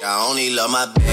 I 0.03 0.27
only 0.27 0.49
love 0.49 0.71
my 0.71 0.85
bed. 0.95 1.06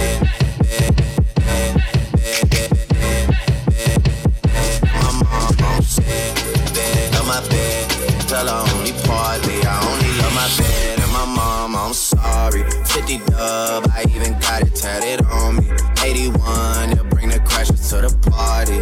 My 7.34 7.48
bed, 7.48 7.90
tell 8.28 8.46
her 8.46 8.76
only 8.76 8.92
partly. 9.02 9.58
I 9.66 9.74
only 9.90 10.10
love 10.22 10.34
my 10.34 10.48
bed 10.56 11.00
and 11.00 11.12
my 11.12 11.24
mom. 11.24 11.74
I'm 11.74 11.92
sorry. 11.92 12.62
50 12.62 13.18
dub, 13.26 13.90
I 13.92 14.04
even 14.14 14.38
got 14.38 14.62
it 14.62 14.74
tatted 14.74 15.26
on 15.26 15.56
me. 15.56 15.66
81, 16.04 16.90
they'll 16.90 17.04
bring 17.06 17.30
the 17.30 17.40
crashers 17.40 17.90
to 17.90 18.06
the 18.06 18.12
party. 18.30 18.80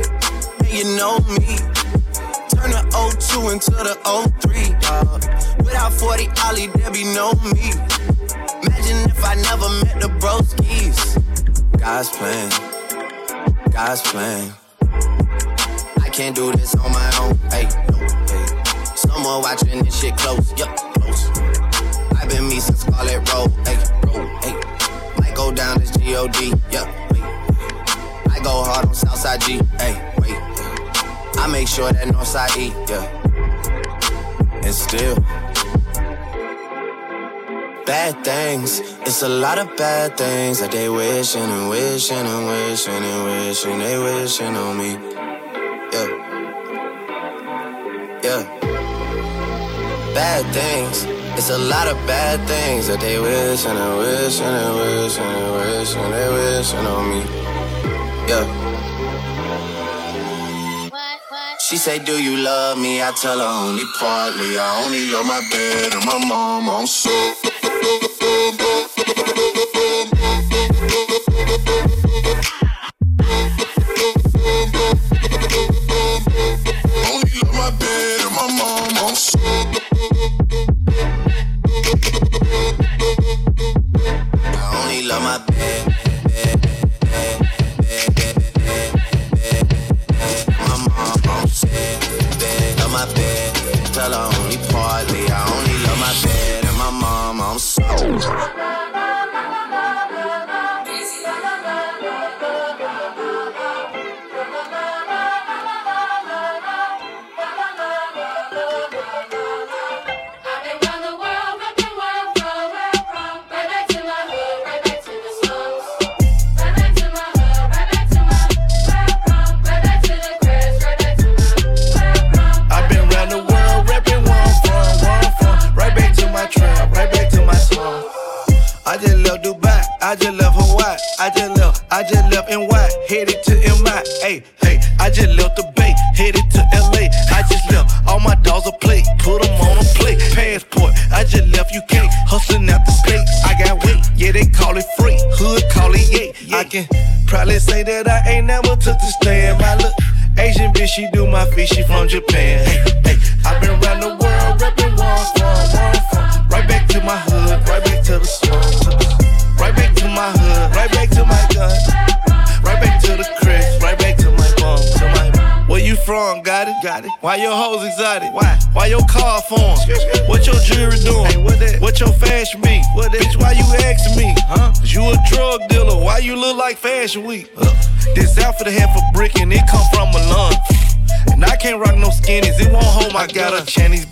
Hey, 0.67 0.79
you 0.79 0.97
know 0.99 1.19
me. 1.41 1.57
Turn 2.53 2.71
the 2.77 2.83
02 2.93 3.49
into 3.51 3.71
the 3.71 3.97
03, 4.45 4.77
dog. 4.81 5.25
Without 5.65 5.93
40 5.95 6.29
Ollie, 6.45 6.67
there 6.67 6.91
be 6.91 7.05
no 7.05 7.33
me. 7.49 7.73
Imagine 8.63 9.01
if 9.09 9.25
I 9.25 9.35
never 9.49 9.69
met 9.81 9.99
the 9.99 10.11
broskies. 10.21 10.99
God's 11.79 12.11
plan, 12.11 12.51
God's 13.71 14.03
plan. 14.03 14.53
I 16.05 16.09
can't 16.11 16.37
do 16.37 16.53
this 16.53 16.75
on 16.75 16.93
my 16.93 17.11
own. 17.23 17.39
Hey, 17.51 17.67
no, 17.91 18.03
Someone 19.23 19.43
watching 19.43 19.85
this 19.85 20.01
shit 20.01 20.17
close, 20.17 20.53
yup, 20.59 20.77
close. 20.95 21.31
I've 22.19 22.29
been 22.29 22.49
me 22.49 22.59
since 22.59 22.81
Scarlet 22.81 23.23
Road, 23.33 23.53
hey, 23.65 23.79
road, 24.09 24.27
hey. 24.43 24.55
Might 25.17 25.33
go 25.37 25.53
down 25.53 25.81
as 25.81 25.93
G-O-D, 25.97 26.53
yup, 26.73 26.89
wait. 27.13 27.23
I 27.23 28.41
go 28.43 28.65
hard 28.65 28.87
on 28.87 28.95
Southside 28.95 29.41
G, 29.43 29.61
hey, 29.79 29.95
wait. 30.19 30.37
I 31.39 31.47
make 31.53 31.69
sure 31.69 31.93
that 31.93 32.09
Northside 32.09 32.57
E, 32.59 32.73
yeah. 32.91 33.07
And 34.65 34.75
still. 34.75 35.15
Bad 37.87 38.25
things, 38.25 38.81
it's 39.03 39.23
a 39.23 39.29
lot 39.29 39.59
of 39.61 39.77
bad 39.77 40.19
things 40.19 40.59
that 40.59 40.73
they 40.73 40.89
wishing 40.89 41.43
and 41.43 41.69
wishing 41.71 42.17
and 42.17 42.47
wishing 42.49 42.93
and 42.93 43.47
wishing 43.47 43.79
they 43.79 43.99
wishing 43.99 44.57
on 44.57 44.77
me. 44.77 44.99
Yeah, 45.93 46.09
yeah. 48.25 48.62
Bad 50.15 50.45
things, 50.53 51.05
it's 51.39 51.49
a 51.49 51.57
lot 51.57 51.89
of 51.89 51.97
bad 52.07 52.47
things 52.47 52.87
that 52.89 53.01
they 53.01 53.19
wish 53.19 53.65
and 53.65 53.79
they 53.79 53.97
wish 53.97 54.41
and 54.41 54.55
they 54.55 54.71
wish 54.79 55.19
and 55.19 55.33
they 55.35 55.51
wish 55.57 55.95
and 55.97 56.13
they 56.13 56.29
wishing 56.37 56.87
on 56.87 57.05
me. 57.11 57.21
Yeah. 58.29 58.47
She 61.59 61.77
say, 61.79 61.99
Do 61.99 62.23
you 62.23 62.37
love 62.37 62.77
me? 62.77 63.03
I 63.03 63.13
tell 63.13 63.39
her 63.39 63.69
only 63.69 63.85
partly. 63.99 64.59
I 64.59 64.85
only 64.85 65.07
love 65.11 65.25
my 65.25 65.41
bed 65.51 65.95
and 65.95 66.05
my 66.05 66.19
mom 66.29 66.69
on 66.69 66.87
so. 66.87 67.11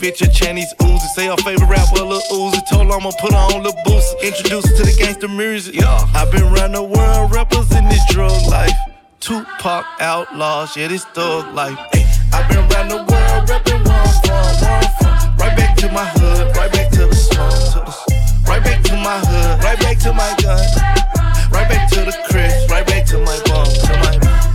Bitch, 0.00 0.22
a 0.22 0.30
Chinese 0.32 0.72
Uzi. 0.80 1.06
Say 1.14 1.26
her 1.26 1.36
favorite 1.36 1.68
rapper, 1.68 2.02
Lil 2.02 2.20
Uzi. 2.32 2.60
Told 2.68 2.86
her 2.86 2.94
I'ma 2.94 3.12
put 3.20 3.32
her 3.32 3.38
on 3.38 3.62
Lil 3.62 3.72
Boosie. 3.84 4.22
Introduce 4.22 4.66
her 4.68 4.76
to 4.76 4.82
the 4.84 4.96
gangster 4.98 5.28
music. 5.28 5.74
Yeah. 5.74 6.06
I've 6.14 6.32
been 6.32 6.42
around 6.42 6.72
the 6.72 6.82
world 6.82 7.32
representing 7.32 7.90
this 7.90 8.04
drug 8.08 8.32
life. 8.48 8.72
Tupac 9.20 9.84
outlaws, 10.00 10.74
yeah, 10.76 10.88
this 10.88 11.04
thug 11.04 11.54
life. 11.54 11.78
Ay, 11.94 12.06
I've 12.32 12.48
been 12.48 12.58
around 12.58 12.88
the 12.88 12.96
world 12.96 13.48
reppin' 13.48 13.84
where 13.84 14.00
I'm 14.00 14.22
from, 14.24 14.48
where 14.64 14.80
I'm 14.80 14.90
from. 14.96 15.36
Right 15.36 15.56
back 15.56 15.76
to 15.76 15.92
my 15.92 16.06
hood, 16.06 16.56
right 16.56 16.72
back 16.72 16.90
to 16.92 17.06
the 17.06 17.14
slum, 17.14 17.50
to 17.50 17.80
the, 17.84 18.42
right 18.48 18.64
back 18.64 18.82
to 18.84 18.96
my 18.96 19.18
hood, 19.18 19.62
right 19.62 19.78
back 19.78 19.98
to 19.98 20.12
my 20.14 20.34
gun, 20.40 20.64
right 21.52 21.68
back 21.68 21.90
to 21.90 22.00
the 22.00 22.16
Chris, 22.30 22.70
right 22.70 22.86
back 22.86 23.04
to 23.06 23.18
my 23.18 23.38
bum, 23.44 23.66
to 23.66 23.92
my. 24.00 24.49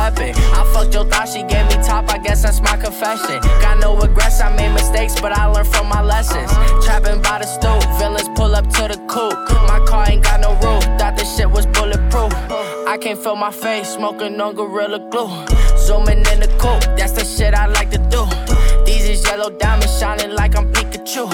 Weapon. 0.00 0.32
I 0.56 0.64
fucked 0.72 0.94
your 0.94 1.04
thought, 1.04 1.28
she 1.28 1.42
gave 1.52 1.66
me 1.70 1.76
top, 1.84 2.08
I 2.08 2.18
guess 2.18 2.42
that's 2.42 2.60
my 2.60 2.76
confession. 2.76 3.38
Got 3.64 3.80
no 3.80 3.96
regrets, 3.96 4.40
I 4.40 4.48
made 4.56 4.72
mistakes, 4.72 5.20
but 5.20 5.32
I 5.32 5.44
learned 5.46 5.68
from 5.68 5.86
my 5.88 6.02
lessons. 6.02 6.50
Trapping 6.84 7.20
by 7.20 7.36
the 7.42 7.48
stoop, 7.56 7.80
villains 7.98 8.28
pull 8.34 8.54
up 8.54 8.66
to 8.76 8.82
the 8.92 8.98
coupe. 9.12 9.38
My 9.72 9.80
car 9.86 10.04
ain't 10.10 10.24
got 10.24 10.40
no 10.40 10.52
roof, 10.64 10.84
thought 10.98 11.16
this 11.16 11.28
shit 11.36 11.50
was 11.50 11.66
bulletproof. 11.66 12.32
I 12.92 12.96
can't 13.02 13.20
feel 13.22 13.36
my 13.36 13.52
face, 13.52 13.88
smoking 13.90 14.40
on 14.40 14.54
Gorilla 14.54 15.00
Glue. 15.12 15.30
Zooming 15.86 16.24
in 16.32 16.38
the 16.44 16.50
coupe, 16.62 16.84
that's 16.96 17.12
the 17.12 17.24
shit 17.24 17.52
I 17.54 17.66
like 17.66 17.90
to 17.90 18.00
do. 18.14 18.22
These 18.86 19.06
is 19.12 19.24
yellow 19.24 19.50
diamonds 19.50 19.98
shining 19.98 20.32
like 20.40 20.56
I'm 20.56 20.72
Pikachu. 20.72 21.24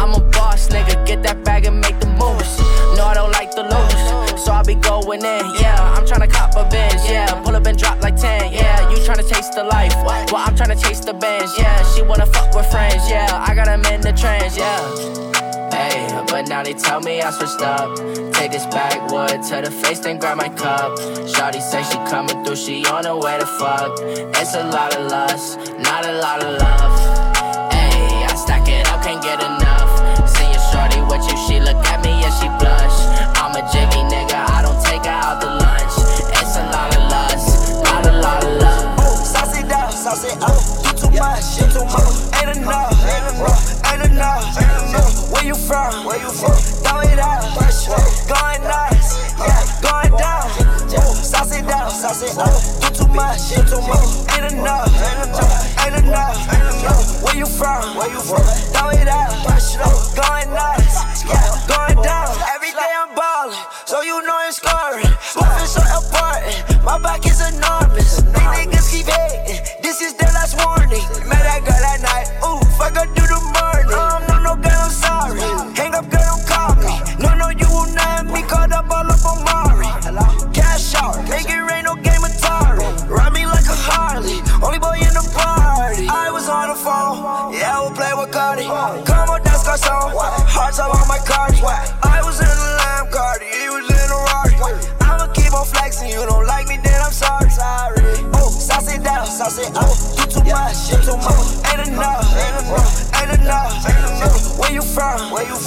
I'm 0.00 0.12
a 0.14 0.20
boss, 0.30 0.68
nigga, 0.68 0.94
get 1.06 1.22
that 1.24 1.44
bag 1.44 1.66
and 1.66 1.78
make 1.80 1.98
the 2.00 2.08
moves. 2.22 2.52
No, 2.96 3.04
I 3.04 3.14
don't 3.14 3.32
like 3.32 3.47
lose, 4.38 4.44
so 4.44 4.52
I 4.52 4.62
be 4.62 4.74
going 4.74 5.24
in. 5.24 5.54
Yeah, 5.60 5.76
I'm 5.96 6.06
trying 6.06 6.20
to 6.20 6.26
cop 6.26 6.54
a 6.56 6.68
Benz. 6.68 7.08
Yeah, 7.08 7.26
pull 7.42 7.56
up 7.56 7.66
and 7.66 7.78
drop 7.78 8.00
like 8.02 8.16
10. 8.16 8.52
Yeah, 8.52 8.90
you 8.90 8.96
tryna 8.98 9.28
chase 9.28 9.48
the 9.50 9.64
life. 9.64 9.94
Well, 9.96 10.36
I'm 10.36 10.56
trying 10.56 10.76
to 10.76 10.82
chase 10.82 11.00
the 11.00 11.14
bands. 11.14 11.52
Yeah, 11.58 11.82
she 11.94 12.02
wanna 12.02 12.26
fuck 12.26 12.54
with 12.54 12.70
friends. 12.70 13.08
Yeah, 13.08 13.44
I 13.48 13.54
got 13.54 13.68
'em 13.68 13.84
in 13.86 14.00
the 14.00 14.12
trans. 14.12 14.56
Yeah. 14.56 14.78
Hey, 15.70 16.08
but 16.28 16.48
now 16.48 16.62
they 16.62 16.74
tell 16.74 17.00
me 17.00 17.22
I 17.22 17.30
switched 17.30 17.62
up. 17.62 17.96
Take 18.32 18.52
this 18.52 18.66
backwood 18.66 19.42
to 19.48 19.62
the 19.62 19.70
face, 19.70 20.00
then 20.00 20.18
grab 20.18 20.36
my 20.36 20.48
cup. 20.48 20.98
Shawty 21.32 21.60
say 21.60 21.82
she 21.82 21.98
coming 22.10 22.44
through, 22.44 22.56
she 22.56 22.84
on 22.86 23.04
her 23.04 23.16
way 23.16 23.38
to 23.38 23.46
fuck. 23.46 23.98
It's 24.40 24.54
a 24.54 24.64
lot 24.64 24.94
of 24.96 25.10
lust, 25.10 25.58
not 25.78 26.06
a 26.06 26.12
lot 26.24 26.42
of 26.42 26.50
love. 26.60 26.92
Hey, 27.72 28.24
I 28.24 28.34
stack 28.34 28.68
it 28.68 28.88
up, 28.90 29.02
can't 29.02 29.22
get 29.22 29.40
enough. 29.42 29.90
See 30.28 30.48
your 30.54 30.64
shorty 30.72 31.00
with 31.02 31.24
you, 31.30 31.36
she 31.46 31.60
look 31.60 31.80
at 31.86 32.02
me 32.04 32.12
and 32.24 32.34
she 32.40 32.48
blush. 32.60 32.98
I'm 33.40 33.54
a 33.54 33.62
jiggy 33.72 33.97
up, 40.08 40.16
sauce 40.16 40.24
it 40.24 40.42
up. 40.42 40.50
Uh, 40.50 40.82
you 40.84 40.92
too 40.96 41.10
much, 41.18 41.60
you 41.60 41.66
too 41.68 41.84
much. 41.84 42.16
Ain't 42.40 42.56
enough, 42.56 42.92
ain't 43.04 43.36
enough. 43.36 43.92
Ain't 43.92 44.04
enough. 44.10 45.32
Where 45.32 45.44
you 45.44 45.54
from? 45.54 46.06
Where 46.06 46.20
you 46.20 46.30
from? 46.30 46.56
Throw 46.84 47.00
it 47.00 47.18
out, 47.18 47.42
going 48.28 48.62
nuts, 48.62 49.34
yeah, 49.38 49.80
going 49.82 50.18
down. 50.18 50.67
Sauce 50.96 51.52
it 51.52 51.66
down, 51.66 51.90
sauce 51.90 52.22
it 52.22 52.38
up. 52.38 52.48
You 52.82 52.90
too 52.96 53.08
much, 53.12 53.50
you 53.52 53.60
too 53.68 53.80
much. 53.84 54.08
Ain't 54.32 54.52
enough, 54.52 54.88
ain't 54.88 55.28
enough, 55.28 55.84
ain't 55.84 55.96
enough. 56.00 56.38
Ain't 56.48 56.68
enough. 56.80 57.22
Where 57.22 57.36
you 57.36 57.46
from? 57.46 57.96
Where 57.96 58.08
you 58.08 58.20
from? 58.20 58.40
Throw 58.72 58.88
it 58.90 59.08
out, 59.08 59.36
going 60.16 60.48
nuts, 60.48 61.24
yeah, 61.28 61.44
going 61.68 62.00
down. 62.02 62.32
Every 62.54 62.72
day 62.72 62.92
I'm 62.96 63.14
ballin', 63.14 63.56
so 63.84 64.00
you 64.00 64.22
know 64.22 64.38
it's 64.48 64.56
scoring. 64.56 65.04
Is 65.04 65.74
so 65.74 65.82
important, 65.84 66.84
my 66.84 66.98
back 66.98 67.26
is 67.26 67.40
enormous. 67.40 68.22
They 68.22 68.40
niggas 68.40 68.90
keep 68.90 69.06
hating, 69.06 69.60
this 69.82 70.00
is 70.00 70.14
their 70.14 70.32
last 70.32 70.56
warning. 70.64 71.04
Met 71.28 71.42
that 71.44 71.60
girl 71.68 71.87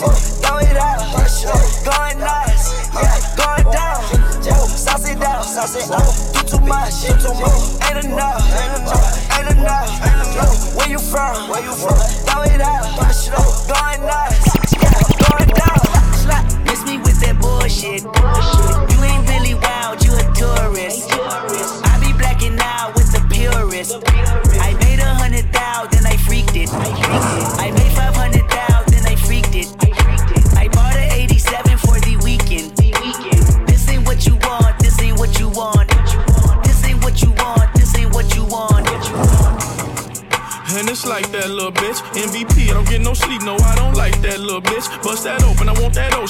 Throw 0.02 0.58
it 0.58 0.78
out, 0.78 1.14
going 1.86 2.18
nuts, 2.18 2.90
going 3.38 3.70
down. 3.70 4.02
Sauce 4.68 5.08
it 5.08 5.20
down, 5.20 5.44
sauce 5.44 5.76
it 5.76 5.92
up. 5.92 6.02
You 6.34 6.42
too 6.42 6.66
much, 6.66 7.04
you 7.04 7.14
too 7.22 7.34
much. 7.38 7.78
Ain't 7.86 8.06
enough, 8.06 8.42
ain't 9.38 9.52
enough. 9.52 10.76
Where 10.76 10.90
you 10.90 10.98
from? 10.98 11.50
Where 11.50 11.62
you 11.62 11.74
from? 11.76 12.00
Throw 12.26 12.42
it 12.42 12.62
out, 12.62 12.98
going 13.68 14.02
nuts, 14.02 14.51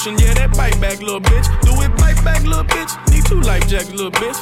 I 0.01 0.03
ocean, 0.03 0.17
yeah, 0.17 0.33
that 0.33 0.57
bite 0.57 0.81
back, 0.81 0.99
little 0.99 1.21
bitch. 1.21 1.45
Do 1.61 1.77
it 1.77 1.93
bite 2.01 2.17
back, 2.25 2.41
little 2.41 2.63
bitch. 2.63 2.89
Need 3.13 3.25
two 3.25 3.39
life 3.41 3.67
jackets, 3.67 3.93
little 3.93 4.09
bitch. 4.09 4.33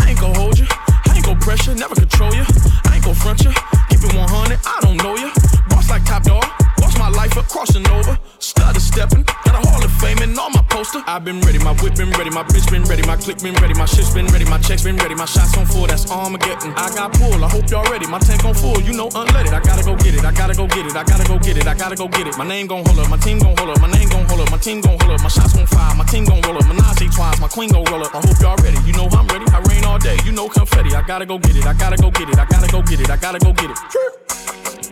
I 0.00 0.08
ain't 0.08 0.20
gon' 0.20 0.34
hold 0.34 0.58
you, 0.58 0.64
I 0.70 1.12
ain't 1.12 1.26
gon' 1.26 1.38
pressure, 1.38 1.74
never 1.74 1.94
control 1.94 2.32
you. 2.32 2.44
I 2.88 2.96
ain't 2.96 3.04
gon' 3.04 3.14
front 3.14 3.44
you, 3.44 3.52
keep 3.92 4.00
it 4.00 4.14
100, 4.14 4.58
I 4.64 4.80
don't 4.80 4.96
know 5.04 5.16
you. 5.16 5.28
Boss 5.68 5.90
like 5.90 6.04
top 6.06 6.24
dog, 6.24 6.48
boss 6.78 6.96
my 6.96 7.10
life 7.10 7.36
up, 7.36 7.44
crossing 7.48 7.86
over. 7.92 8.18
Stutter 8.38 8.80
stepping, 8.80 9.24
got 9.44 9.52
a 9.52 9.68
hall 9.68 9.84
of 9.84 9.92
fame 10.00 10.16
and 10.24 10.32
all 10.38 10.48
my 10.48 10.64
poster. 10.70 11.04
I've 11.06 11.24
been 11.24 11.40
ready, 11.42 11.58
my 11.58 11.76
whip 11.84 11.94
been 11.94 12.10
ready, 12.16 12.30
my 12.30 12.44
bitch 12.44 12.70
ready, 12.92 13.06
my 13.08 13.16
click 13.16 13.40
been 13.40 13.54
ready, 13.54 13.72
my 13.72 13.86
shit's 13.86 14.12
been 14.12 14.26
ready, 14.26 14.44
my 14.44 14.58
checks 14.58 14.84
been 14.84 14.96
ready, 14.96 15.14
my 15.14 15.24
shots 15.24 15.56
on 15.56 15.64
full, 15.64 15.86
that's 15.86 16.10
Armageddon. 16.10 16.74
I 16.76 16.92
got 16.94 17.12
pull, 17.14 17.42
I 17.42 17.48
hope 17.48 17.64
y'all 17.70 17.88
ready, 17.90 18.06
my 18.06 18.18
tank 18.18 18.44
on 18.44 18.52
full, 18.54 18.80
you 18.82 18.92
know 18.92 19.08
unleaded. 19.16 19.52
I 19.52 19.60
gotta 19.60 19.82
go 19.82 19.96
get 19.96 20.14
it, 20.14 20.24
I 20.24 20.32
gotta 20.32 20.54
go 20.54 20.66
get 20.68 20.84
it, 20.84 20.94
I 20.94 21.02
gotta 21.02 21.24
go 21.24 21.38
get 21.38 21.56
it, 21.56 21.66
I 21.66 21.74
gotta 21.74 21.96
go 21.96 22.06
get 22.08 22.26
it. 22.26 22.36
My 22.36 22.46
name 22.46 22.66
gon' 22.66 22.84
hold 22.84 22.98
up, 22.98 23.08
my 23.08 23.16
team 23.16 23.38
gon' 23.38 23.56
hold 23.56 23.70
up, 23.70 23.80
my 23.80 23.90
name 23.90 24.08
gon' 24.10 24.28
hold 24.28 24.40
up, 24.40 24.50
my 24.50 24.58
team 24.58 24.82
gon' 24.82 24.98
hold 25.00 25.12
up, 25.12 25.22
my 25.22 25.28
shots 25.28 25.54
gon' 25.54 25.66
fire, 25.66 25.94
my 25.96 26.04
team 26.04 26.24
gon' 26.24 26.42
roll 26.42 26.58
up, 26.58 26.66
Menage 26.68 27.08
twice, 27.16 27.40
my 27.40 27.48
queen 27.48 27.70
gon' 27.70 27.84
roll 27.84 28.04
up. 28.04 28.14
I 28.14 28.20
hope 28.20 28.38
y'all 28.40 28.56
ready, 28.60 28.78
you 28.84 28.92
know 28.92 29.08
I'm 29.12 29.26
ready. 29.28 29.46
I 29.48 29.60
rain 29.72 29.84
all 29.84 29.98
day, 29.98 30.18
you 30.24 30.32
know 30.32 30.48
confetti. 30.48 30.94
I 30.94 31.02
gotta 31.02 31.24
go 31.24 31.38
get 31.38 31.56
it, 31.56 31.64
I 31.64 31.72
gotta 31.72 31.96
go 31.96 32.10
get 32.10 32.28
it, 32.28 32.38
I 32.38 32.44
gotta 32.44 32.68
go 32.70 32.82
get 32.82 33.00
it, 33.00 33.08
I 33.08 33.16
gotta 33.16 33.38
go 33.38 33.52
get 33.54 33.70
it. 33.70 33.78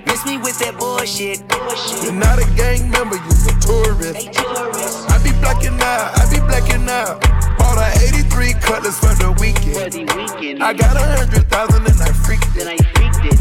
Miss 0.07 0.25
me 0.25 0.39
with 0.39 0.59
that 0.61 0.75
bullshit. 0.79 1.45
You're 2.03 2.17
not 2.17 2.39
a 2.41 2.47
gang 2.57 2.89
member, 2.89 3.17
you's 3.29 3.47
a 3.47 3.55
tourist. 3.61 4.17
I 4.17 4.73
be 4.73 4.80
I 10.71 10.73
got 10.73 10.95
a 10.95 11.03
hundred 11.03 11.51
thousand 11.51 11.83
and 11.83 11.99
I 11.99 12.13
freaked 12.15 12.55
it. 12.55 12.63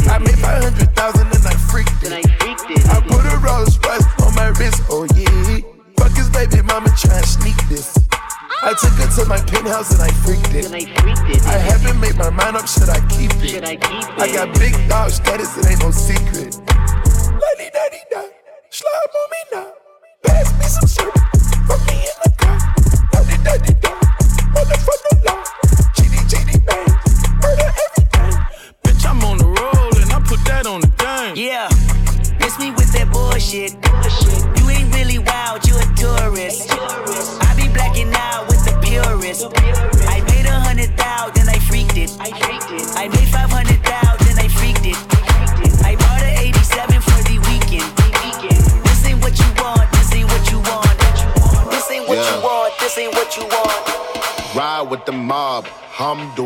I 0.09 0.17
made 0.17 0.39
five 0.41 0.65
hundred 0.65 0.89
thousand 0.97 1.29
and 1.29 1.45
I 1.45 1.53
freaked 1.69 2.01
it. 2.01 2.09
I 2.09 2.97
put 3.05 3.21
a 3.21 3.37
Rolls 3.37 3.77
Royce 3.85 4.01
on 4.25 4.33
my 4.33 4.49
wrist, 4.57 4.81
oh 4.89 5.05
yeah. 5.13 5.61
Fuck 6.01 6.17
his 6.17 6.27
baby 6.33 6.65
mama 6.65 6.89
try 6.97 7.21
and 7.21 7.29
sneak 7.29 7.53
this. 7.69 7.93
I 8.65 8.73
took 8.81 8.97
her 8.97 9.05
to 9.21 9.29
my 9.29 9.37
penthouse 9.45 9.93
and 9.93 10.01
I 10.01 10.09
freaked 10.25 10.57
it. 10.57 10.73
I 11.45 11.61
haven't 11.61 12.01
made 12.01 12.17
my 12.17 12.31
mind 12.31 12.57
up, 12.57 12.65
should 12.65 12.89
I 12.89 12.97
keep 13.13 13.29
it? 13.45 13.61
I 13.61 14.25
got 14.33 14.49
big 14.57 14.73
dog 14.89 15.11
status, 15.11 15.55
it 15.55 15.69
ain't 15.69 15.85
no 15.85 15.91
secret. 15.91 16.57
Lady 16.57 17.69
daddy 17.69 18.01
da, 18.09 18.25
slime 18.73 19.13
on 19.21 19.29
me 19.29 19.41
now. 19.53 19.69
Pass 20.23 20.49
me 20.57 20.65
some 20.65 20.89
syrup, 20.89 21.18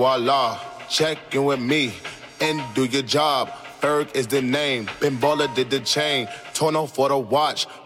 hamdulillah. 0.03 0.59
Check 0.89 1.17
in 1.33 1.45
with 1.45 1.59
me 1.59 1.93
and 2.41 2.61
do 2.75 2.85
your 2.85 3.03
job. 3.03 3.49
Ferg 3.81 4.15
is 4.15 4.27
the 4.27 4.41
name, 4.41 4.87
Ben 5.01 5.19
did 5.55 5.69
the 5.69 5.79
chain. 5.79 6.27
Tono 6.53 6.85
for 6.85 7.09
the 7.09 7.17
watch, 7.17 7.67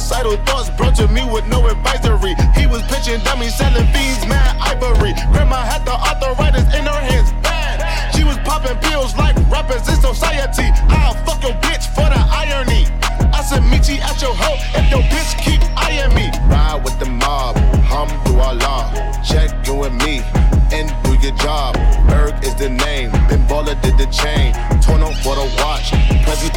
Suicidal 0.00 0.38
thoughts 0.46 0.70
brought 0.70 0.96
to 0.96 1.06
me 1.08 1.20
with 1.30 1.46
no 1.46 1.66
advisory. 1.68 2.34
He 2.56 2.66
was 2.66 2.80
pitching 2.88 3.20
dummies, 3.20 3.54
selling 3.54 3.84
fiends, 3.92 4.24
mad 4.26 4.56
ivory. 4.56 5.12
Grandma 5.30 5.60
had 5.60 5.84
the 5.84 5.92
arthritis 5.92 6.64
in 6.72 6.88
her 6.88 7.00
hands, 7.04 7.30
bad. 7.44 7.84
She 8.16 8.24
was 8.24 8.38
popping 8.38 8.78
pills 8.78 9.14
like 9.16 9.36
rappers 9.52 9.86
in 9.90 10.00
society. 10.00 10.72
I'll 10.88 11.12
fuck 11.28 11.42
your 11.42 11.52
bitch 11.60 11.84
for 11.92 12.08
the 12.08 12.16
irony. 12.16 12.88
I 13.36 13.44
said, 13.44 13.60
meet 13.68 13.88
you 13.92 14.00
at 14.00 14.16
your 14.22 14.32
hoe 14.32 14.56
if 14.72 14.90
your 14.90 15.04
bitch 15.12 15.36
keep 15.44 15.60
eyeing 15.76 16.14
me. 16.14 16.32
Ride 16.48 16.80
with 16.82 16.98
the 16.98 17.06
mob, 17.06 17.56
hamdulillah. 17.84 19.20
Check 19.22 19.52
you 19.66 19.84
and 19.84 19.96
me 19.98 20.24
and 20.72 20.88
do 21.04 21.12
your 21.20 21.36
job. 21.36 21.76
Berg 22.08 22.42
is 22.42 22.54
the 22.54 22.70
name, 22.70 23.12
Ben 23.28 23.46
Baller 23.46 23.76
did 23.82 23.98
the 23.98 24.06
chain. 24.06 24.54
Torn 24.80 25.02
up 25.02 25.14
for 25.20 25.36
the 25.36 25.44
watch, 25.60 25.92
Prezi 26.24 26.48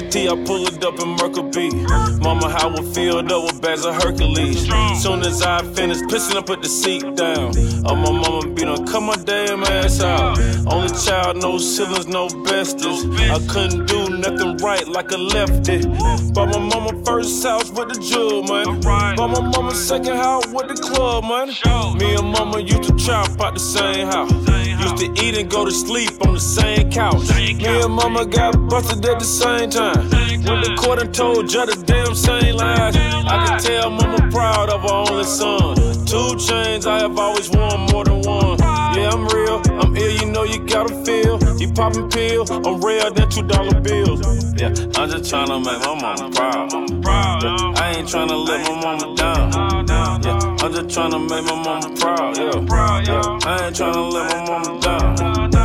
university, 0.00 0.28
I 0.28 0.44
pull 0.44 0.66
it 0.66 0.84
up 0.84 0.98
in 1.00 1.08
Mercury. 1.16 1.70
Mama, 2.20 2.48
how 2.48 2.70
I 2.70 2.82
filled 2.92 3.30
up 3.32 3.44
with 3.44 3.62
bags 3.62 3.84
of 3.84 3.94
Hercules. 4.02 4.68
Soon 5.02 5.20
as 5.20 5.42
I 5.42 5.62
finished 5.74 6.04
pissing, 6.04 6.36
I 6.36 6.42
put 6.42 6.62
the 6.62 6.68
seat 6.68 7.02
down. 7.16 7.52
Oh, 7.84 7.94
my 7.94 8.10
mama 8.10 8.54
be 8.54 8.62
done 8.62 8.86
come 8.86 9.04
my 9.06 9.16
damn 9.30 9.62
ass 9.62 10.00
out. 10.00 10.38
Only 10.66 10.90
child, 11.04 11.36
no 11.36 11.56
siblings, 11.58 12.08
no 12.08 12.26
besties. 12.46 13.00
I 13.36 13.38
couldn't 13.52 13.86
do 13.86 14.18
nothing 14.18 14.56
right 14.56 14.86
like 14.88 15.12
a 15.12 15.18
lefty. 15.18 15.78
Bought 16.34 16.48
my 16.54 16.58
mama 16.58 16.92
first 17.04 17.42
house 17.44 17.70
with 17.70 17.88
the 17.92 17.98
jewel, 18.10 18.42
man. 18.42 18.80
Bought 18.80 19.30
my 19.30 19.40
mama 19.54 19.74
second 19.74 20.16
house 20.16 20.46
with 20.48 20.68
the 20.68 20.74
club, 20.74 21.22
man. 21.24 21.48
Me 21.98 22.14
and 22.16 22.28
mama 22.36 22.58
used 22.58 22.82
to 22.84 22.96
chop 22.96 23.40
out 23.40 23.54
the 23.54 23.60
same 23.60 24.06
house. 24.08 24.32
Used 24.84 24.98
to 25.04 25.24
eat 25.24 25.38
and 25.38 25.48
go 25.48 25.64
to 25.64 25.70
sleep 25.70 26.10
on 26.26 26.34
the 26.34 26.40
same 26.40 26.90
couch. 26.90 27.28
Me 27.36 27.82
and 27.82 27.92
mama 27.92 28.26
got 28.26 28.52
busted 28.68 29.04
at 29.04 29.18
the 29.20 29.24
same 29.24 29.70
time. 29.70 30.10
When 30.48 30.60
the 30.66 30.74
court 30.80 31.00
and 31.02 31.14
told 31.14 31.48
judge 31.48 31.70
the 31.72 31.84
damn 31.84 32.14
same 32.16 32.56
lies. 32.56 32.96
I 32.96 33.46
can 33.46 33.60
tell 33.60 33.90
mama 33.90 34.28
proud 34.32 34.70
of 34.70 34.82
her 34.82 35.12
only 35.12 35.24
son. 35.24 35.76
Two 36.04 36.36
chains, 36.36 36.86
I 36.86 36.98
have 37.00 37.16
always 37.16 37.48
worn 37.50 37.80
more 37.92 38.04
than 38.04 38.14
one. 38.14 38.19
Yeah, 39.10 39.16
I'm 39.16 39.26
real, 39.26 39.62
I'm 39.80 39.96
ill, 39.96 40.10
you 40.10 40.26
know 40.30 40.44
you 40.44 40.64
gotta 40.66 40.94
feel. 41.04 41.38
You 41.58 41.72
poppin' 41.72 42.08
pills, 42.10 42.50
I'm 42.50 42.80
real, 42.80 43.12
than 43.12 43.28
two 43.28 43.42
dollar 43.42 43.80
bills. 43.80 44.20
Yeah, 44.56 44.68
I'm 44.96 45.10
just 45.10 45.32
tryna 45.32 45.64
make 45.64 45.80
my 45.80 46.00
mama 46.00 46.30
proud. 46.30 47.42
Yeah, 47.42 47.82
I 47.82 47.94
ain't 47.96 48.08
tryna 48.08 48.46
let 48.46 48.68
my 48.68 48.80
mama 48.80 49.16
down. 49.16 50.22
Yeah, 50.22 50.64
I'm 50.64 50.72
just 50.72 50.96
tryna 50.96 51.28
make 51.28 51.44
my 51.44 51.62
mama 51.62 51.96
proud. 51.96 52.36
Yeah, 52.38 52.52
yeah, 53.02 53.38
I 53.50 53.66
ain't 53.66 53.76
tryna 53.76 54.12
let 54.12 54.36
my 54.36 54.44
mama 54.46 54.80
down. 54.80 55.59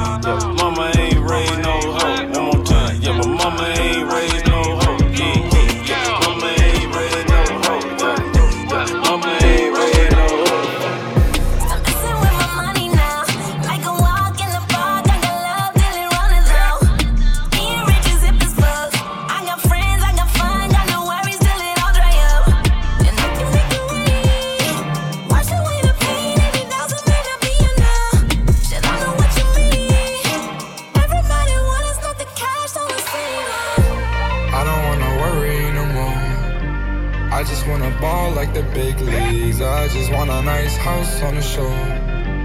Want 40.27 40.39
a 40.39 40.45
nice 40.45 40.75
house 40.77 41.21
on 41.21 41.35
the 41.35 41.41
shore. 41.41 41.67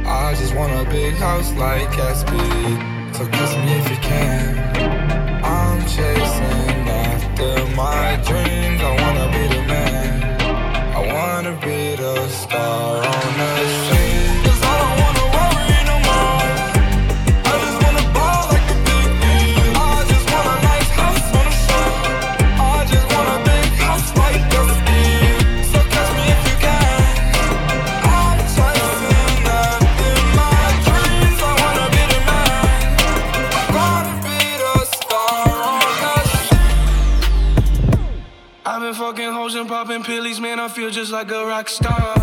I 0.07 0.35
just 0.39 0.55
want 0.55 0.72
a 0.72 0.91
big 0.91 1.14
house 1.14 1.53
like 1.55 1.89
Gatsby. 1.91 3.14
So 3.14 3.26
kiss 3.26 3.57
me 3.57 3.72
if 3.78 3.91
you 3.91 3.97
can. 3.97 4.59
I'm 5.45 5.81
chasing 5.83 6.89
after 6.89 7.66
my 7.74 8.16
dreams. 8.26 8.80
Just 41.01 41.12
like 41.12 41.30
a 41.30 41.46
rock 41.46 41.66
star. 41.70 42.19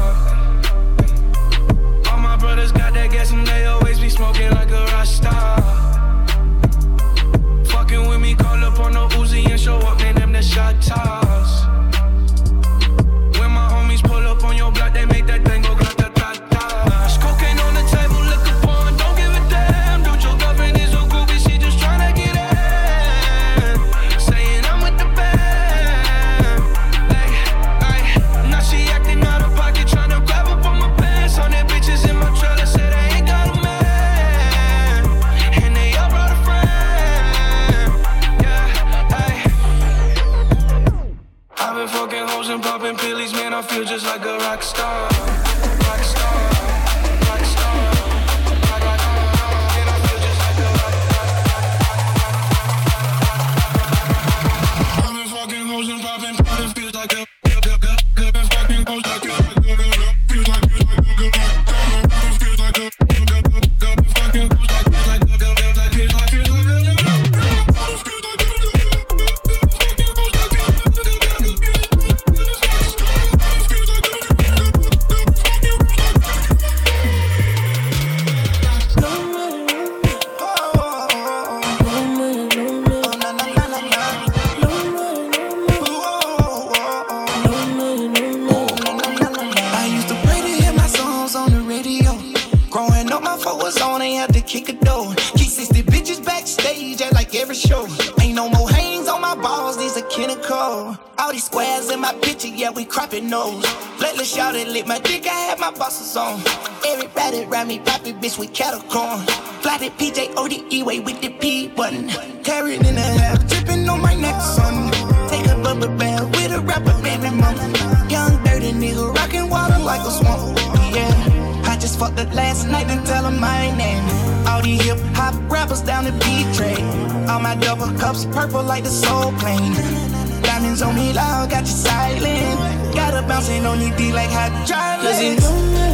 All 100.78 101.32
these 101.32 101.46
squares 101.46 101.90
in 101.90 102.00
my 102.00 102.14
picture, 102.22 102.48
yeah, 102.48 102.70
we 102.70 102.86
cropping 102.86 103.30
nose. 103.30 103.64
Let 104.00 104.20
us 104.20 104.32
shout 104.32 104.56
it, 104.56 104.68
lit 104.68 104.86
my 104.86 105.00
dick, 105.00 105.26
I 105.26 105.40
had 105.50 105.60
my 105.60 105.72
bosses 105.72 106.16
on. 106.16 106.40
Everybody 106.86 107.46
around 107.46 107.68
me, 107.70 107.80
poppy 107.80 108.14
bitch 108.14 108.38
with 108.38 108.54
cattle 108.54 108.82
corn. 108.82 109.26
Flatted 109.62 109.94
PJ 109.98 110.36
ODE 110.38 110.86
way 110.86 111.00
with 111.00 111.20
the 111.22 111.30
P 111.30 111.68
button. 111.70 112.10
Carried 112.44 112.86
in 112.86 112.94
the 112.94 113.02
half, 113.02 113.48
dripping 113.48 113.90
on 113.90 114.02
my 114.02 114.14
neck, 114.14 114.40
son. 114.40 114.92
Take 115.30 115.48
a 115.48 115.56
bubble 115.64 115.96
bath 115.98 116.26
with 116.36 116.52
a 116.52 116.62
rapper, 116.62 116.94
baby 117.02 117.32
mama. 117.36 117.66
Young 118.08 118.44
dirty 118.44 118.72
nigga, 118.72 119.16
rockin' 119.16 119.50
water 119.50 119.80
like 119.80 120.02
a 120.02 120.12
swamp. 120.12 120.60
Yeah, 120.94 121.64
I 121.66 121.78
just 121.80 121.98
fucked 121.98 122.20
up 122.20 122.32
last 122.36 122.68
night 122.68 122.88
and 122.88 123.04
tell 123.06 123.24
her 123.24 123.32
my 123.32 123.76
name. 123.76 124.04
All 124.48 124.62
these 124.62 124.84
hip 124.84 125.00
hop 125.16 125.34
rappers 125.52 125.82
down 125.82 126.04
the 126.04 126.12
beat 126.12 126.48
trade. 126.56 126.84
All 127.28 127.40
my 127.40 127.56
double 127.56 127.92
cups 127.98 128.26
purple 128.26 128.62
like 128.62 128.84
the 128.84 128.92
soul 128.92 129.32
plane. 129.40 130.27
Diamonds 130.58 130.82
on 130.82 130.96
me 130.96 131.14
loud, 131.14 131.52
got 131.52 131.62
you 131.62 131.68
silent. 131.68 132.96
Got 132.96 133.14
her 133.14 133.22
bouncing 133.28 133.64
on 133.68 133.80
your 133.80 133.96
D 133.96 134.12
like 134.12 134.32
hot 134.32 134.66
dry 134.66 134.98
Cause 135.04 135.22
you 135.22 135.36
know 135.38 135.54
me, 135.70 135.88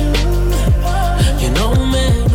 you 1.44 1.50
know 1.52 1.76
me, 1.92 2.33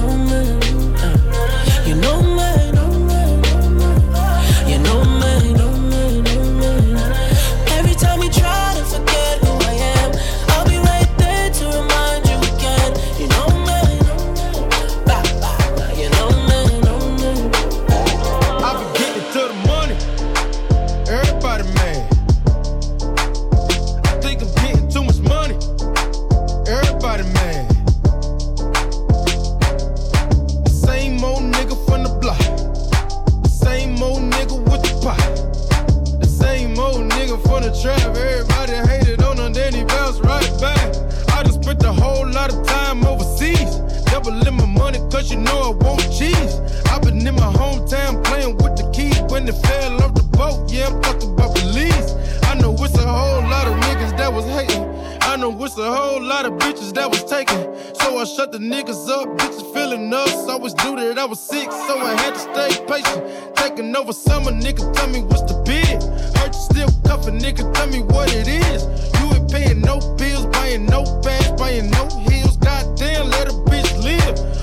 cause 45.28 45.36
you 45.36 45.40
know 45.42 45.60
I 45.60 45.84
want 45.84 46.00
cheese. 46.12 46.60
I've 46.90 47.02
been 47.02 47.26
in 47.26 47.34
my 47.34 47.52
hometown 47.52 48.24
playing 48.24 48.56
with 48.56 48.76
the 48.76 48.90
keys 48.92 49.20
when 49.30 49.44
they 49.44 49.52
fell 49.52 50.02
off 50.02 50.14
the 50.14 50.22
boat. 50.22 50.70
Yeah, 50.70 50.86
I'm 50.86 51.00
talking 51.02 51.32
about 51.32 51.54
police. 51.56 52.14
I 52.44 52.54
know 52.54 52.74
it's 52.74 52.96
a 52.96 53.06
whole 53.06 53.42
lot 53.42 53.66
of 53.66 53.74
niggas 53.84 54.16
that 54.16 54.32
was 54.32 54.46
hating. 54.46 54.84
I 55.22 55.36
know 55.36 55.52
it's 55.64 55.76
a 55.76 55.92
whole 55.92 56.22
lot 56.22 56.46
of 56.46 56.52
bitches 56.54 56.94
that 56.94 57.08
was 57.10 57.24
taken. 57.24 57.58
So 57.94 58.18
I 58.18 58.24
shut 58.24 58.52
the 58.52 58.58
niggas 58.58 59.08
up, 59.08 59.28
bitches 59.38 59.74
feeling 59.74 60.12
us. 60.12 60.48
Always 60.48 60.74
knew 60.76 60.96
that 60.96 61.18
I 61.18 61.24
was 61.24 61.40
sick, 61.40 61.70
so 61.70 61.98
I 61.98 62.14
had 62.22 62.34
to 62.34 62.40
stay 62.40 62.70
patient. 62.86 63.56
Taking 63.56 63.94
over 63.96 64.12
summer, 64.12 64.52
nigga, 64.52 64.92
tell 64.94 65.08
me 65.08 65.22
what's 65.22 65.42
the 65.42 65.60
bid. 65.66 66.02
Hurt 66.38 66.54
you 66.54 66.62
still 66.72 66.90
cuffing, 67.04 67.38
nigga, 67.38 67.72
tell 67.74 67.88
me 67.88 68.00
what 68.00 68.32
it 68.32 68.48
is. 68.48 68.84
You 69.20 69.34
ain't 69.34 69.50
paying 69.50 69.80
no 69.80 70.00
bills, 70.16 70.46
buying 70.46 70.86
no 70.86 71.04
bags, 71.20 71.52
buying 71.60 71.90
no 71.90 72.08
heels. 72.28 72.56
Goddamn, 72.56 73.28
let 73.28 73.48
a 73.48 73.52
bitch 73.68 73.92
live. 74.02 74.58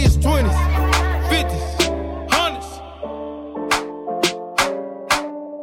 See 0.00 0.06
is 0.06 0.16
20s, 0.16 0.56
50s, 1.28 1.64
100s. 2.28 2.68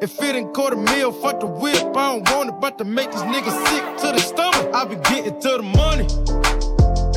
If 0.04 0.22
it 0.22 0.36
ain't 0.36 0.54
quarter 0.54 0.76
meal, 0.76 1.12
fuck 1.12 1.40
the 1.40 1.48
whip. 1.48 1.96
I 1.96 2.14
don't 2.14 2.30
want 2.30 2.50
it, 2.50 2.60
but 2.62 2.78
to 2.78 2.84
make 2.84 3.12
these 3.12 3.22
niggas 3.22 3.68
sick 3.68 3.84
to 4.02 4.12
the 4.12 4.20
stomach. 4.20 4.76
I 4.76 4.86
be 4.86 4.96
getting 5.10 5.40
to 5.42 5.58
the 5.58 5.64
money. 5.64 6.06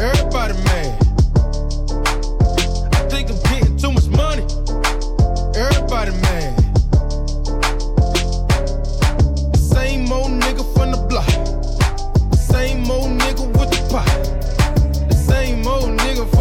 Everybody 0.00 0.54
mad. 0.64 1.09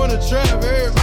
The 0.09 0.17
trap. 0.27 0.63
Everybody 0.63 0.98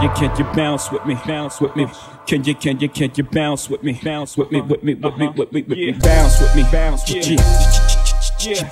Can 0.00 0.08
you, 0.08 0.14
can 0.14 0.30
you, 0.30 0.30
can 0.30 0.46
you 0.46 0.54
bounce 0.54 0.90
with 0.90 1.04
me, 1.04 1.14
bounce 1.26 1.60
with 1.60 1.76
me? 1.76 1.86
Can 2.26 2.42
you, 2.44 2.54
can 2.54 2.80
you, 2.80 2.88
can 2.88 3.12
you 3.14 3.22
bounce 3.22 3.68
with 3.68 3.82
me, 3.82 4.00
bounce 4.02 4.34
with 4.34 4.50
me, 4.50 4.62
with 4.62 4.82
me, 4.82 4.94
with 4.94 5.18
me, 5.18 5.28
with 5.28 5.52
me, 5.52 5.60
with 5.60 5.68
me, 5.68 5.92
bounce 5.92 6.40
with 6.40 6.56
me, 6.56 6.62
bounce 6.72 7.12
with 7.12 7.28
me. 7.28 7.36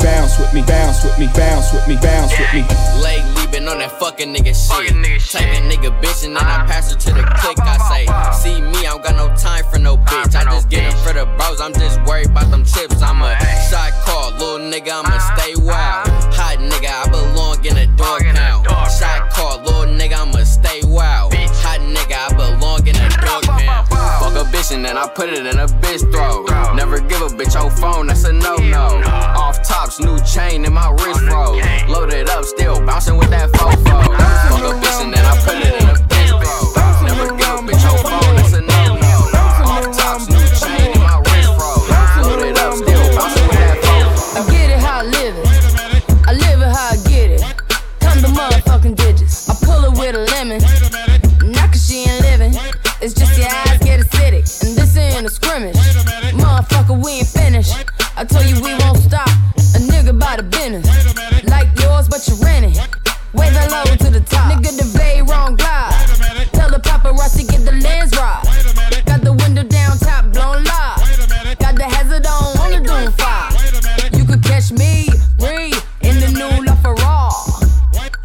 Bounce 0.00 0.38
with 0.38 0.54
me, 0.54 0.62
bounce 0.62 1.04
with 1.04 1.18
me, 1.18 1.28
bounce 1.36 1.70
with 1.74 1.86
me, 1.86 1.96
bounce 2.00 2.32
with 2.32 2.54
me. 2.54 2.64
Lately 3.04 3.46
been 3.52 3.68
on 3.68 3.76
that 3.80 3.92
fucking 4.00 4.34
nigga 4.34 4.56
shit. 4.56 4.88
Take 5.28 5.52
a 5.52 5.60
nigga 5.68 5.92
bitch 6.00 6.24
and 6.24 6.34
then 6.34 6.42
I 6.42 6.64
pass 6.64 6.90
her 6.90 6.98
to 6.98 7.12
the 7.12 7.20
click. 7.20 7.58
I 7.60 7.76
say, 7.92 8.04
see 8.40 8.62
me, 8.62 8.86
I 8.86 8.96
don't 8.96 9.04
got 9.04 9.16
no 9.16 9.28
time 9.36 9.64
for 9.70 9.78
no 9.78 9.98
bitch. 9.98 10.34
I 10.34 10.44
just 10.44 10.70
get 10.70 10.88
it 10.88 10.96
for 11.04 11.12
the 11.12 11.26
bros. 11.36 11.60
I'm 11.60 11.74
just 11.74 12.00
worried 12.08 12.30
about 12.30 12.50
them 12.50 12.64
chips. 12.64 13.02
I'm 13.02 13.20
a 13.20 13.36
shot 13.68 13.92
call, 14.08 14.32
little 14.40 14.64
nigga. 14.64 15.04
I'ma 15.04 15.18
stay 15.36 15.52
wild. 15.60 16.08
Hot 16.32 16.56
nigga, 16.56 16.88
I 16.88 17.04
belong 17.12 17.60
in 17.66 17.76
a 17.76 17.86
dog 17.98 18.24
pound. 18.24 18.64
Shot 18.96 19.27
mission 24.44 24.76
and 24.78 24.84
then 24.84 24.96
I 24.96 25.08
put 25.08 25.28
it 25.28 25.46
in 25.46 25.58
a 25.58 25.66
bitch 25.66 26.10
throat. 26.12 26.46
Never 26.74 27.00
give 27.00 27.22
a 27.22 27.28
bitch 27.28 27.54
your 27.54 27.70
phone, 27.70 28.06
that's 28.06 28.24
a 28.24 28.32
no 28.32 28.56
no. 28.56 29.02
Off 29.36 29.66
tops, 29.66 30.00
new 30.00 30.18
chain 30.20 30.64
in 30.64 30.72
my 30.72 30.90
wrist 30.90 31.20
froze. 31.20 31.62
Loaded 31.88 32.28
up, 32.28 32.44
still 32.44 32.84
bouncing 32.84 33.16
with 33.16 33.30
that 33.30 33.50
fofo. 33.50 34.02
Fuck 34.48 34.62
a 34.62 34.78
bitch 34.78 35.02
and 35.02 35.12
then 35.12 35.24
I 35.24 35.36
put 35.44 35.56
it 35.56 35.77
scrimmage. 55.38 55.76
Motherfucker, 56.34 56.96
we 57.02 57.22
ain't 57.22 57.28
finished. 57.28 57.74
I 58.16 58.24
told 58.24 58.46
you 58.46 58.60
we 58.62 58.74
won't 58.82 58.98
stop. 58.98 59.28
A 59.76 59.80
nigga 59.90 60.18
by 60.18 60.36
the 60.36 60.42
business. 60.42 60.86
Like 61.44 61.68
yours, 61.80 62.08
but 62.08 62.26
you 62.28 62.34
rent 62.44 62.66
it. 62.66 62.76
Wave 63.34 63.52
hello 63.52 63.84
to 63.84 64.10
the 64.10 64.20
top. 64.20 64.50
Nigga, 64.50 64.70
the 64.76 64.88
very 64.98 65.22
wrong 65.22 65.56
glide. 65.56 65.92
Tell 66.52 66.70
the 66.70 66.80
paparazzi 66.80 67.48
get 67.48 67.64
the 67.64 67.72
lens 67.84 68.12
right. 68.16 68.42
Got 69.06 69.20
the 69.22 69.32
window 69.32 69.62
down, 69.62 69.98
top 69.98 70.32
blown 70.32 70.64
live. 70.64 71.58
Got 71.58 71.74
the 71.76 71.84
hazard 71.84 72.26
on, 72.26 72.46
on 72.62 72.70
the 72.74 72.80
doom 72.88 73.12
fire. 73.20 73.50
You 74.18 74.24
could 74.24 74.42
catch 74.42 74.72
me, 74.72 75.08
Bree, 75.38 75.74
in 76.02 76.16
the 76.22 76.30
new 76.40 76.52
LaFerrari. 76.66 77.38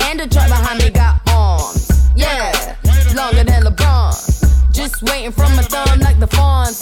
And 0.07 0.20
the 0.20 0.28
truck 0.28 0.47
behind 0.47 0.80
me 0.82 0.89
got 0.89 1.22
arms. 1.30 1.91
Yeah, 2.16 2.76
longer 3.16 3.43
than 3.43 3.64
LeBron. 3.64 4.11
Just 4.72 5.03
waiting 5.03 5.32
from 5.32 5.55
my 5.55 5.64
thumb 5.64 5.99
like 5.99 6.20
the 6.20 6.28
fawns. 6.28 6.73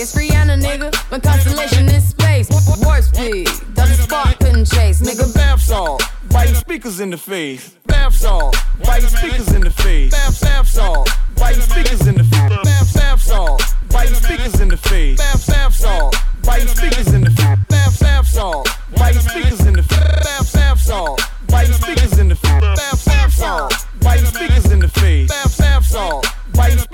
It's 0.00 0.14
Rihanna, 0.14 0.62
nigga. 0.62 0.88
My 1.10 1.20
constellation 1.20 1.86
in 1.90 2.00
space. 2.00 2.48
Warp 2.82 3.04
speed. 3.04 3.48
The 3.74 3.84
spark 3.84 4.38
couldn't 4.38 4.64
chase, 4.64 5.02
nigga. 5.02 5.24
Nigga, 5.24 5.34
bath 5.34 5.60
salt, 5.60 6.02
biting 6.30 6.54
speakers 6.54 7.00
in 7.00 7.10
the 7.10 7.18
face. 7.18 7.76
Bath 7.86 8.14
salt, 8.14 8.56
biting 8.82 9.10
speakers 9.10 9.52
in 9.52 9.60
the 9.60 9.70
face. 9.70 10.10
Bath, 10.10 10.40
bath 10.40 10.68
salt, 10.68 11.10
biting 11.36 11.60
speakers 11.60 12.06
in 12.06 12.14
the 12.14 12.24
face. 12.24 12.64
Bath, 12.64 12.94
bath 12.94 13.20
salt, 13.20 13.62
biting 13.90 14.14
speakers 14.14 14.58
in 14.58 14.68
the 14.68 14.78
face. 14.78 15.18
Bath, 15.18 15.46
bath 15.46 15.74
salt, 15.74 16.16
biting 16.46 16.68
speakers 16.68 17.12
in 17.12 17.20
the 17.20 17.30
face. 17.30 17.58
Bath, 17.68 18.00
bath 18.00 18.26
salt, 18.26 18.68
biting 18.96 19.20
speakers 19.20 19.66
in 19.66 19.74
the 19.74 19.82
face. 19.82 20.19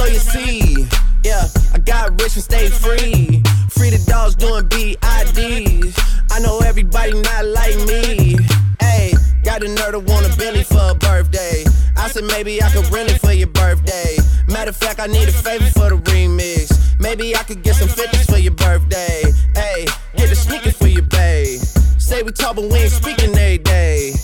So 0.00 0.06
you 0.06 0.18
see, 0.18 0.86
yeah, 1.24 1.44
I 1.74 1.78
got 1.78 2.18
rich 2.22 2.34
and 2.34 2.42
stayed 2.42 2.72
free. 2.72 3.42
Free 3.68 3.90
the 3.90 4.02
dogs 4.08 4.34
doing 4.34 4.64
BIDs. 4.64 5.92
I 6.32 6.38
know 6.40 6.58
everybody 6.60 7.12
not 7.20 7.44
like 7.44 7.76
me. 7.84 8.38
Hey, 8.80 9.12
got 9.44 9.62
a 9.62 9.66
nerd 9.66 9.92
to 9.92 9.98
want 10.00 10.24
a 10.24 10.34
Billy 10.38 10.62
for 10.62 10.92
a 10.92 10.94
birthday. 10.94 11.64
I 11.98 12.08
said 12.08 12.24
maybe 12.24 12.62
I 12.62 12.70
could 12.70 12.90
rent 12.90 13.10
it 13.10 13.20
for 13.20 13.32
your 13.32 13.48
birthday. 13.48 14.16
Matter 14.48 14.70
of 14.70 14.76
fact, 14.76 15.00
I 15.00 15.06
need 15.06 15.28
a 15.28 15.32
favor 15.32 15.68
for 15.68 15.90
the 15.90 16.00
remix. 16.08 16.72
Maybe 16.98 17.36
I 17.36 17.42
could 17.42 17.62
get 17.62 17.76
some 17.76 17.88
50s 17.88 18.24
for 18.24 18.38
your 18.38 18.54
birthday. 18.54 19.24
Hey, 19.54 19.84
get 20.16 20.32
a 20.32 20.34
sneaker 20.34 20.72
for 20.72 20.88
your 20.88 21.02
bae. 21.02 21.60
Say 21.98 22.22
we 22.22 22.32
talk, 22.32 22.56
but 22.56 22.64
we 22.72 22.78
ain't 22.78 22.90
speaking 22.90 23.36
every 23.36 23.58
day. 23.58 24.14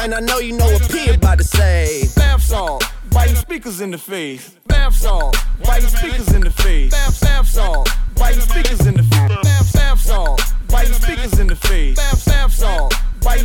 And 0.00 0.14
I 0.14 0.20
know 0.20 0.38
you 0.38 0.56
know 0.56 0.64
what 0.64 0.90
P 0.90 1.10
about 1.10 1.36
to 1.36 1.44
say. 1.44 2.08
Bath 2.16 2.40
salt, 2.40 2.84
biting 3.10 3.36
speakers 3.36 3.80
in 3.80 3.90
the 3.90 3.98
face? 3.98 4.50
Bath 4.66 4.94
speakers 4.94 6.34
in 6.34 6.40
the 6.42 6.50
face? 6.50 6.90
Bath, 6.90 7.20
bath 7.20 7.46
speakers 8.42 8.86
in 8.86 8.94
the 8.94 9.02
face? 9.02 9.42
Bath, 9.42 9.72
bath 9.72 10.00
salt, 10.00 10.40
biting 10.68 10.94
speakers 10.94 11.38
in 11.38 11.48
the 11.48 11.56
face? 11.56 11.96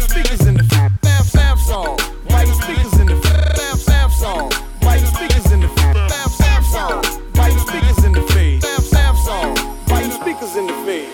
Speakers 0.02 0.48
in 0.48 0.56
the 0.58 0.64
face? 0.64 0.92
Bath, 1.02 1.34
bath 1.34 1.60
salt, 1.60 2.12
biting 2.28 2.52
speakers 2.52 3.00
in 3.00 3.06
the 3.06 3.14
face? 3.14 3.86
Bath, 3.86 5.06
speakers 5.08 5.52
in 5.52 5.60
the 5.62 5.68
face? 5.68 5.98
Bath, 6.10 6.32
speakers 7.68 8.04
in 8.04 8.12
the 8.14 8.22
face? 8.22 8.62
Bath, 9.88 10.14
speakers 10.14 10.56
in 10.56 10.68
the 10.68 10.74
face? 10.86 11.10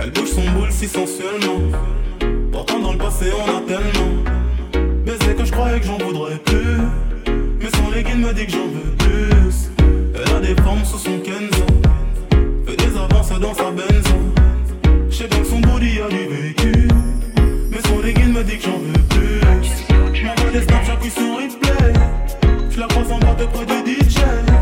Elle 0.00 0.10
bouge 0.10 0.32
son 0.32 0.50
boule 0.52 0.72
si 0.72 0.86
sensuellement. 0.88 1.78
Pourtant 2.52 2.78
dans 2.78 2.92
le 2.92 2.98
passé 2.98 3.30
on 3.32 3.56
a 3.56 3.60
tellement 3.62 4.22
baisé 5.04 5.34
que 5.34 5.44
je 5.44 5.52
croyais 5.52 5.80
que 5.80 5.86
j'en 5.86 5.98
voudrais. 5.98 6.40
Dit 8.34 8.46
que 8.46 8.52
j'en 8.52 8.66
veux 8.66 8.96
plus. 8.98 9.70
Elle 10.14 10.36
a 10.36 10.40
des 10.40 10.60
formes 10.62 10.84
sous 10.84 10.98
son 10.98 11.18
Kenzo. 11.20 11.66
Fait 12.66 12.76
des 12.76 12.96
avances 12.96 13.40
dans 13.40 13.54
sa 13.54 13.70
benzo. 13.70 14.16
J'sais 15.08 15.28
bien 15.28 15.40
que 15.40 15.46
son 15.46 15.60
body 15.60 16.00
a 16.00 16.08
du 16.08 16.26
vécu. 16.28 16.88
Mais 17.70 17.78
son 17.86 18.00
legging 18.00 18.32
me 18.32 18.42
dit 18.42 18.58
que 18.58 18.64
j'en 18.64 18.78
veux 18.78 19.02
plus. 19.10 20.14
J'm'envoie 20.14 20.50
des 20.50 20.62
Snapchats 20.62 20.96
qui 21.00 21.10
sur 21.10 21.36
replay. 21.36 21.92
J'la 22.70 22.86
croise 22.88 23.12
en 23.12 23.18
bas 23.18 23.34
de 23.38 23.46
près 23.46 23.66
du 23.66 23.94
DJ. 23.94 24.53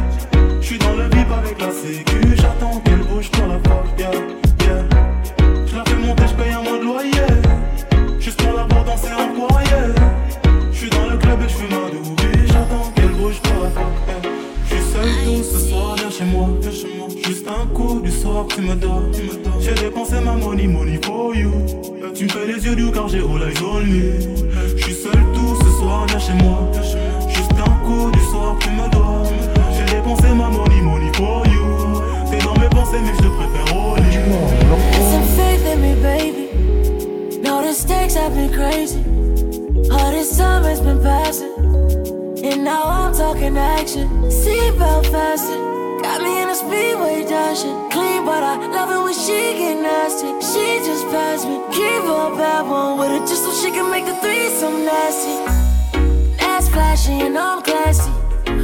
Ass 56.41 56.71
flashy 56.71 57.13
and 57.13 57.37
I'm 57.37 57.63
classy. 57.63 58.11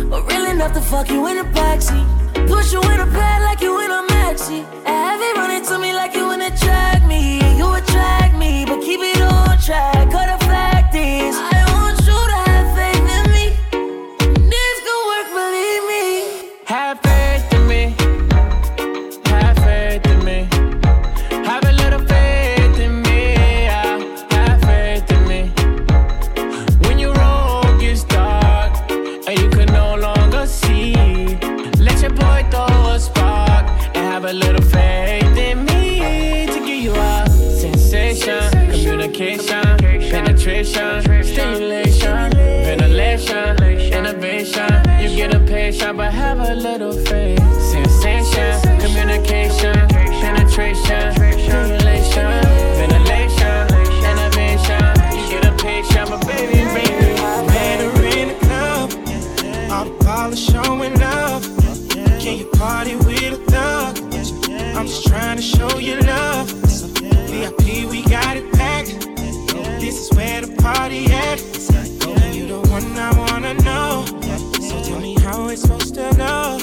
But 0.09 0.27
real 0.31 0.47
enough 0.47 0.73
to 0.73 0.81
fuck 0.81 1.11
you 1.11 1.27
in 1.27 1.37
the 1.37 1.43
backseat. 1.43 2.18
I'm 64.79 64.87
just 64.87 65.09
trying 65.09 65.37
to 65.37 65.43
show 65.43 65.79
you 65.79 65.99
love. 66.03 66.53
VIP, 66.53 67.91
we 67.91 68.05
got 68.05 68.37
it 68.37 68.49
packed. 68.53 68.91
This 69.81 69.99
is 69.99 70.17
where 70.17 70.41
the 70.41 70.55
party 70.63 71.07
at. 71.07 71.41
You 72.33 72.47
the 72.47 72.61
one 72.71 72.85
I 72.97 73.11
wanna 73.19 73.55
know. 73.55 74.05
So 74.61 74.81
tell 74.85 75.01
me 75.01 75.17
how 75.19 75.49
it's 75.49 75.63
supposed 75.63 75.97
to 75.97 76.15
go. 76.17 76.61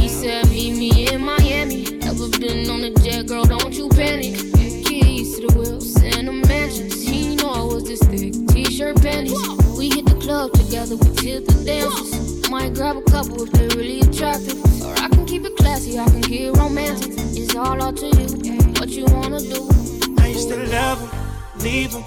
He 0.00 0.08
said, 0.08 0.48
Meet 0.48 0.78
me 0.78 1.12
in 1.12 1.20
Miami. 1.20 1.98
Never 1.98 2.30
been 2.30 2.70
on 2.70 2.84
a 2.84 2.90
jet, 3.02 3.26
girl, 3.26 3.44
don't 3.44 3.74
you 3.74 3.90
panic. 3.90 4.34
Keys 4.86 5.38
to 5.38 5.46
the 5.46 5.54
wheels 5.54 5.94
and 5.96 6.28
the 6.28 6.32
mansions. 6.32 7.02
He 7.02 7.36
know 7.36 7.52
I 7.52 7.62
was 7.64 7.84
this 7.84 8.00
thick. 8.00 8.32
T 8.48 8.64
shirt 8.64 9.02
panties. 9.02 9.36
We 9.76 9.90
hit 9.90 10.06
the 10.06 10.18
club 10.22 10.52
together, 10.54 10.96
we 10.96 11.14
tip 11.16 11.44
the 11.44 11.64
dances. 11.66 12.48
Might 12.48 12.72
grab 12.72 12.96
a 12.96 13.02
couple 13.02 13.42
if 13.42 13.52
leave 21.62 21.92
him. 21.92 22.04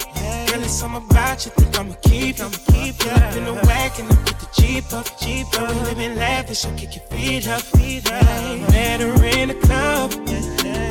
It's 0.66 0.74
something 0.74 1.04
about 1.10 1.46
you, 1.46 1.52
think 1.52 1.80
I'ma 1.80 1.94
keep 2.02 2.38
him. 2.38 2.52
Keep 2.52 3.04
you 3.04 3.12
up 3.12 3.36
in 3.36 3.46
the 3.46 3.54
wagon, 3.68 4.08
I 4.08 4.16
put 4.26 4.40
the 4.40 4.48
Jeep 4.54 4.92
up, 4.94 5.08
Jeep 5.20 5.48
up. 5.60 5.70
We 5.70 5.80
living 5.82 6.16
lavish, 6.16 6.60
so 6.60 6.72
kick 6.76 6.96
your 6.96 7.06
feet 7.06 7.48
up, 7.48 7.62
feet 7.62 8.12
up. 8.12 8.72
Met 8.72 9.02
her 9.02 9.24
in 9.38 9.50
the 9.50 9.56
club, 9.56 10.12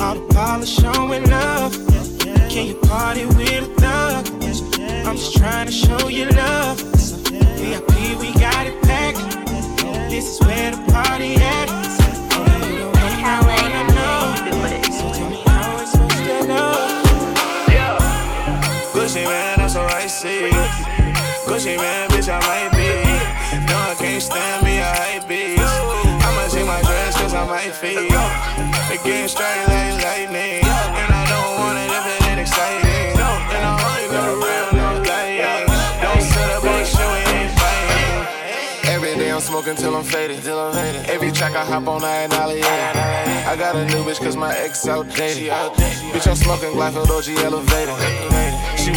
all 0.00 0.14
the 0.14 0.34
polish 0.34 0.70
showing 0.70 1.24
love. 1.30 1.72
Can 2.48 2.66
you 2.68 2.76
party 2.82 3.26
with 3.26 3.64
a 3.64 3.74
thug? 3.80 4.28
I'm 5.06 5.16
just 5.16 5.36
trying 5.36 5.66
to 5.66 5.72
show 5.72 6.08
you 6.08 6.26
love. 6.30 6.78
VIP, 6.78 8.20
we 8.20 8.32
got 8.34 8.66
it 8.66 8.80
packed. 8.82 9.18
This 10.10 10.24
is 10.34 10.46
where 10.46 10.70
the 10.70 10.92
party 10.92 11.34
at. 11.36 11.83
So. 20.24 20.30
Gucci 21.44 21.76
man, 21.76 22.08
bitch, 22.08 22.32
I 22.32 22.40
might 22.48 22.72
be. 22.72 22.88
No, 23.68 23.76
I 23.76 23.94
can't 23.94 24.22
stand 24.22 24.64
me 24.64 24.78
a 24.78 24.88
hype 24.88 25.28
beast. 25.28 25.60
I'ma 25.60 26.48
take 26.48 26.64
my 26.64 26.80
dress 26.80 27.20
cause 27.20 27.34
I 27.34 27.44
might 27.44 27.76
feel. 27.76 28.08
It 28.88 29.04
getting 29.04 29.28
straight 29.28 29.68
like 29.68 30.00
lightning. 30.00 30.64
And 30.64 31.12
I 31.12 31.28
don't 31.28 31.60
want 31.60 31.76
it 31.76 31.92
if 31.92 32.06
it 32.08 32.24
ain't 32.24 32.40
exciting. 32.40 33.20
And 33.20 33.64
I 33.68 33.76
only 33.84 34.08
the 34.08 34.24
real, 34.40 34.68
no 34.72 35.04
lying. 35.04 35.68
Don't 36.00 36.22
set 36.24 36.56
up 36.56 36.64
on 36.64 36.84
show, 36.88 37.10
it 37.20 37.28
ain't 37.28 37.52
fighting. 37.60 38.96
Every 38.96 39.14
day 39.20 39.30
I'm 39.30 39.42
smoking 39.42 39.76
till 39.76 39.94
I'm 39.94 40.04
faded. 40.04 40.42
Till 40.42 40.58
I'm 40.58 40.72
faded. 40.72 41.04
Every 41.10 41.32
track 41.32 41.52
I 41.52 41.66
hop 41.66 41.86
on, 41.86 42.02
I 42.02 42.24
annihilate. 42.24 42.64
I 42.64 43.56
got 43.58 43.76
a 43.76 43.84
new 43.84 44.02
bitch 44.08 44.24
cause 44.24 44.36
my 44.36 44.56
ex 44.56 44.88
outdated. 44.88 45.52
Bitch, 46.16 46.26
I'm 46.26 46.34
smoking 46.34 46.72
Glyphosate 46.72 47.12
OG 47.12 47.44
elevator. 47.44 48.33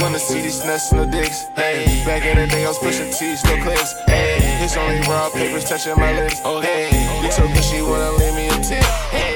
Wanna 0.02 0.20
see 0.20 0.42
these 0.42 0.64
nuts 0.64 0.92
and 0.92 1.02
the 1.02 1.06
dicks. 1.06 1.48
Hey, 1.56 2.04
back 2.06 2.24
in 2.24 2.38
the 2.38 2.48
day, 2.48 2.66
I 2.66 2.68
was 2.68 2.78
pushing 2.78 3.12
T's, 3.12 3.44
no 3.46 3.58
clips. 3.64 3.94
Hey, 4.06 4.38
it's 4.64 4.78
only 4.78 5.00
raw 5.10 5.30
papers 5.30 5.66
touching 5.66 5.98
my 5.98 6.14
lips. 6.14 6.42
Oh, 6.46 6.62
hey, 6.62 6.90
you 7.24 7.30
told 7.32 7.50
me 7.50 7.62
she 7.62 7.82
wanna 7.82 8.12
leave 8.12 8.36
me 8.36 8.48
a 8.48 8.58
tip. 8.62 8.86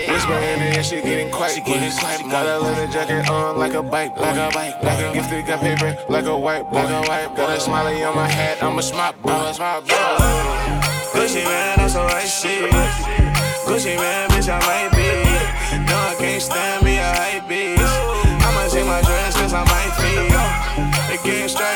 Whispering 0.07 0.61
in 0.61 0.77
and 0.77 0.85
she 0.85 1.01
getting 1.01 1.31
quite 1.31 1.51
she 1.51 1.61
getting 1.61 1.91
quite 1.97 2.21
Got 2.29 2.45
a 2.45 2.59
leather 2.59 2.87
jacket 2.87 3.29
on 3.29 3.57
like 3.57 3.73
a 3.73 3.81
bike, 3.81 4.15
like 4.17 4.37
a 4.37 4.53
bike. 4.53 4.83
Like 4.83 4.99
a 4.99 5.13
gifted, 5.13 5.47
got 5.47 5.61
paper 5.61 5.97
like 6.09 6.25
a 6.25 6.37
white, 6.37 6.71
like 6.71 6.89
a 6.89 7.01
white. 7.09 7.35
Got 7.35 7.57
a 7.57 7.59
smiley 7.59 8.03
on 8.03 8.15
my 8.15 8.27
hat, 8.27 8.61
I'm 8.61 8.77
a 8.77 8.83
smart 8.83 9.19
boy, 9.21 9.51
smart 9.53 9.87
boy. 9.87 9.95
Gucci 11.15 11.43
man, 11.43 11.79
I'm 11.79 11.89
so 11.89 12.03
icy. 12.05 12.69
Gucci 13.65 13.97
man, 13.97 14.29
bitch, 14.29 14.49
I 14.49 14.59
might 14.69 14.91
be. 14.93 15.09
No, 15.89 15.97
I 15.97 16.15
can't 16.19 16.41
stand 16.41 16.85
me 16.85 16.97
a 16.97 17.03
hype 17.03 17.47
beast. 17.49 17.80
I 19.53 19.65
might 19.65 19.93
feel. 19.99 21.13
It 21.13 21.21
getting 21.25 21.49
straight 21.49 21.70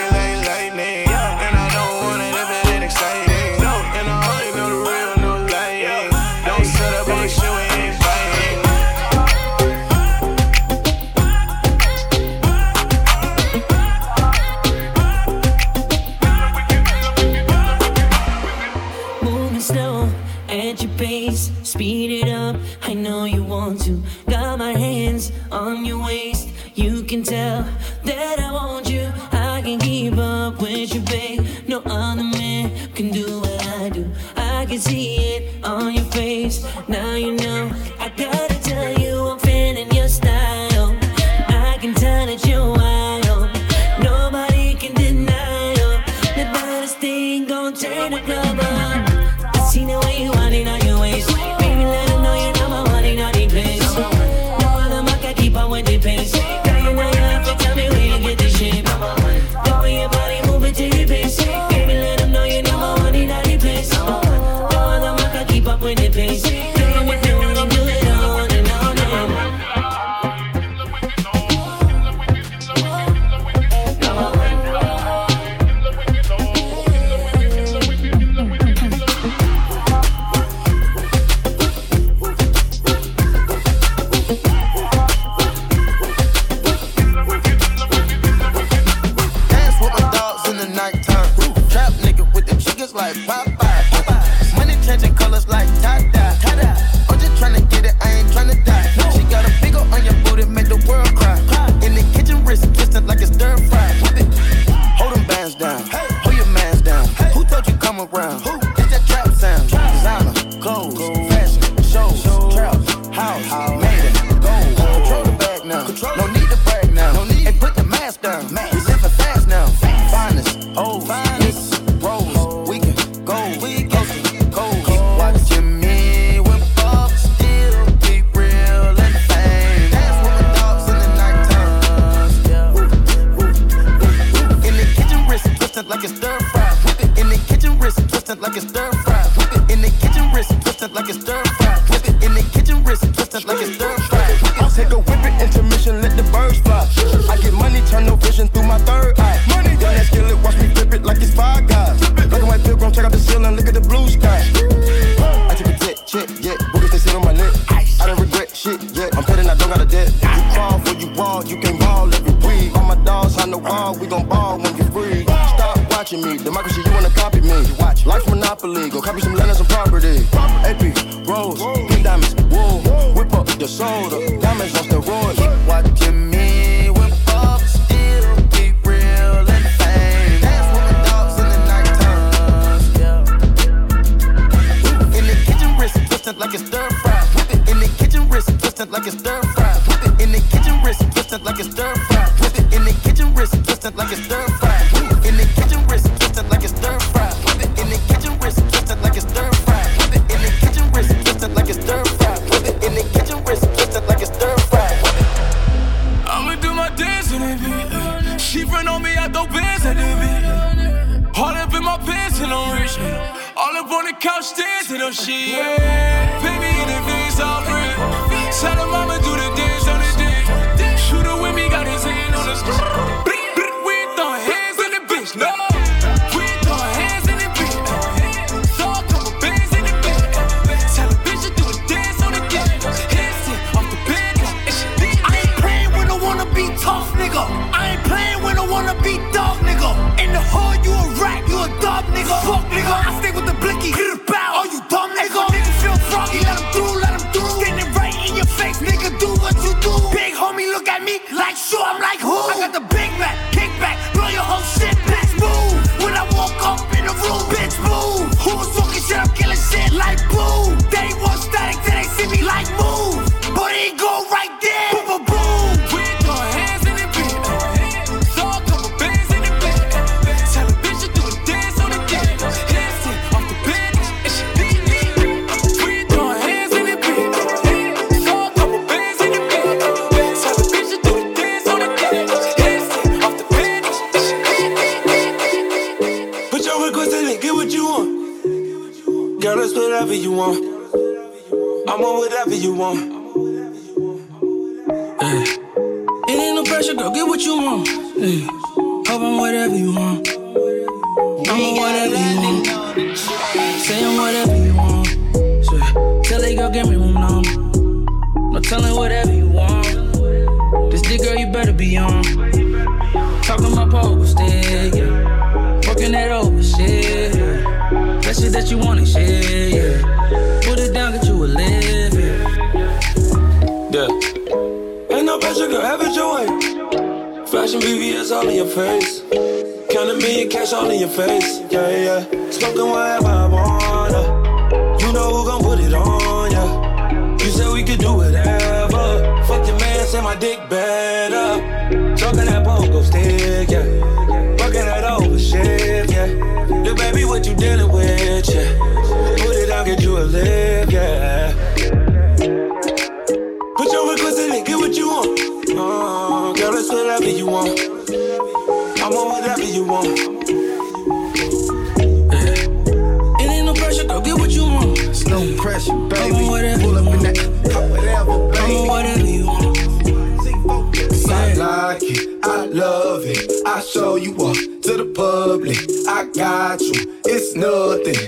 love 373.15 373.25
it. 373.25 373.51
I 373.65 373.81
show 373.81 374.15
you 374.17 374.31
up 374.31 374.55
to 374.83 374.93
the 374.97 375.11
public. 375.15 375.77
I 376.07 376.25
got 376.33 376.81
you. 376.81 377.21
It's 377.25 377.55
nothing. 377.55 378.19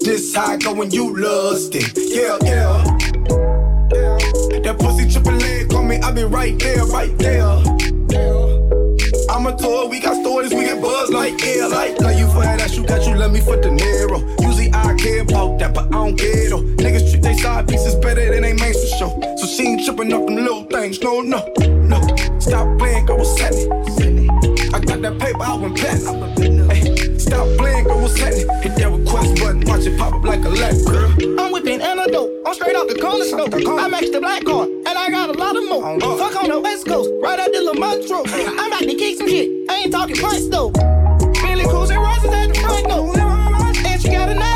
This 0.00 0.34
high 0.34 0.56
when 0.72 0.90
you 0.90 1.16
lust 1.16 1.74
it. 1.74 1.92
Yeah, 1.96 2.36
yeah. 2.42 2.82
That 4.62 4.76
pussy 4.78 5.08
triple 5.10 5.42
A, 5.42 5.66
call 5.66 5.84
me. 5.84 5.96
I 5.98 6.10
be 6.12 6.24
right 6.24 6.58
there, 6.58 6.84
right 6.86 7.16
there. 7.18 7.42
I'm 9.30 9.46
a 9.46 9.56
tour, 9.56 9.88
we 9.88 10.00
got 10.00 10.16
stories, 10.16 10.52
we 10.52 10.64
get 10.64 10.82
buzz 10.82 11.10
like 11.10 11.42
air, 11.42 11.56
yeah, 11.58 11.66
like 11.66 11.98
like 12.00 12.18
you 12.18 12.26
for 12.28 12.42
that 12.42 12.74
you 12.76 12.84
got 12.84 13.06
you 13.06 13.14
love 13.14 13.32
me 13.32 13.40
for 13.40 13.60
dinero. 13.60 14.18
Usually 14.40 14.70
I 14.74 14.94
care 14.96 15.22
about 15.22 15.58
that, 15.60 15.74
but 15.74 15.86
I 15.86 15.90
don't 15.90 16.18
care 16.18 16.50
though. 16.50 16.62
Niggas 16.62 17.10
treat 17.10 17.22
they 17.22 17.34
side 17.34 17.66
pieces 17.66 17.94
better 17.94 18.30
than 18.30 18.42
they 18.42 18.52
main 18.52 18.74
for 18.74 18.86
sure. 18.98 19.36
So 19.38 19.46
she 19.46 19.68
ain't 19.68 19.84
tripping 19.84 20.12
up 20.12 20.26
them 20.26 20.36
little 20.36 20.64
things, 20.64 21.00
no, 21.00 21.20
no, 21.22 21.46
no. 21.58 22.00
Stop 22.38 22.78
playing, 22.78 23.08
I 23.08 23.12
was 23.14 23.40
happening? 23.40 24.21
I 24.74 24.80
got 24.80 25.02
that 25.02 25.18
paper, 25.18 25.42
I 25.42 25.54
went 25.54 25.76
past. 25.76 26.04
Stop 27.20 27.46
playing, 27.58 27.84
girl, 27.84 28.00
what's 28.00 28.18
happening? 28.18 28.48
Hit 28.62 28.76
that 28.76 28.90
request 28.90 29.40
button, 29.40 29.60
watch 29.66 29.86
it 29.86 29.98
pop 29.98 30.14
up 30.14 30.24
like 30.24 30.44
a 30.44 30.48
light, 30.48 30.84
girl. 30.86 31.40
I'm 31.40 31.52
whipping 31.52 31.80
antidote, 31.80 32.30
I'm 32.46 32.54
straight 32.54 32.76
out 32.76 32.88
the 32.88 32.98
corner 32.98 33.24
store. 33.24 33.48
I 33.78 33.88
matched 33.88 34.12
the 34.12 34.20
black 34.20 34.44
car, 34.44 34.64
and 34.64 34.88
I 34.88 35.10
got 35.10 35.28
a 35.28 35.38
lot 35.38 35.56
of 35.56 35.68
more. 35.68 35.84
On 35.84 36.00
Fuck 36.00 36.42
on 36.42 36.48
the 36.48 36.60
west 36.60 36.86
coast, 36.86 37.10
right 37.22 37.38
at 37.38 37.52
the 37.52 37.58
Lamontro. 37.58 38.24
I'm 38.58 38.68
about 38.68 38.80
to 38.80 38.94
kick 38.94 39.18
some 39.18 39.28
shit, 39.28 39.48
I 39.70 39.82
ain't 39.84 39.92
talking 39.92 40.16
punch 40.16 40.48
though. 40.50 40.70
Billy 41.42 41.64
Cruz 41.64 41.90
and 41.90 42.00
Ross 42.00 42.24
at 42.24 42.48
the 42.48 42.58
front 42.58 42.88
door. 42.88 43.18
And 43.84 44.00
she 44.00 44.08
got 44.08 44.28
a 44.30 44.34
knife. 44.34 44.51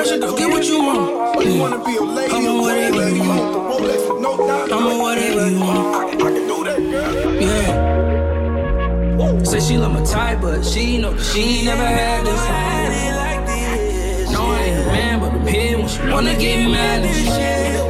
pressure, 0.00 0.18
go 0.18 0.36
get 0.36 0.48
what 0.50 0.64
you 0.64 0.82
want. 0.82 1.36
Well, 1.36 1.58
wanna 1.58 1.84
be 1.84 1.96
a 1.96 2.02
lady, 2.02 2.34
I'm 2.34 2.46
a 2.46 2.60
whatever 2.62 3.08
you 3.10 3.20
want. 3.20 4.72
I'm 4.72 4.86
a 4.86 4.98
whatever 4.98 5.50
you 5.50 5.60
want. 5.60 5.96
I 5.96 6.30
can 6.34 6.46
do 6.48 6.64
that, 6.64 6.78
girl. 6.90 7.34
Yeah. 7.44 7.82
Say 9.44 9.60
she 9.60 9.76
love 9.76 9.92
my 9.92 10.02
type, 10.04 10.40
but 10.40 10.64
she 10.64 10.98
know 10.98 11.12
that 11.12 11.24
she 11.24 11.40
ain't 11.40 11.64
never 11.66 11.84
had 11.84 12.24
this. 12.24 12.42
No, 14.32 14.40
I 14.40 14.62
ain't 14.62 14.78
a 14.80 14.86
man, 14.86 15.20
but 15.20 15.32
I'm 15.32 15.46
here 15.46 15.76
when 15.78 15.88
she 15.88 16.00
wanna 16.08 16.34
get 16.38 16.70
mad 16.70 17.04
and 17.04 17.14
shit. 17.14 17.80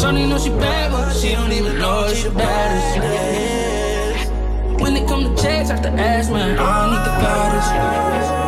Shawty 0.00 0.28
know 0.28 0.38
she 0.38 0.50
bad, 0.50 0.90
but 0.90 1.12
she 1.12 1.32
don't 1.34 1.52
even 1.52 1.78
know 1.78 2.12
she 2.14 2.28
bad 2.30 2.68
as 4.18 4.28
When 4.80 4.96
it 4.96 5.06
come 5.06 5.22
to 5.22 5.42
checks, 5.42 5.70
I 5.70 5.74
have 5.74 5.82
to 5.82 5.90
ask, 5.90 6.30
man, 6.32 6.58
I 6.58 6.80
don't 6.80 6.90
need 6.90 7.04
the 7.04 7.14
baddest. 7.22 8.39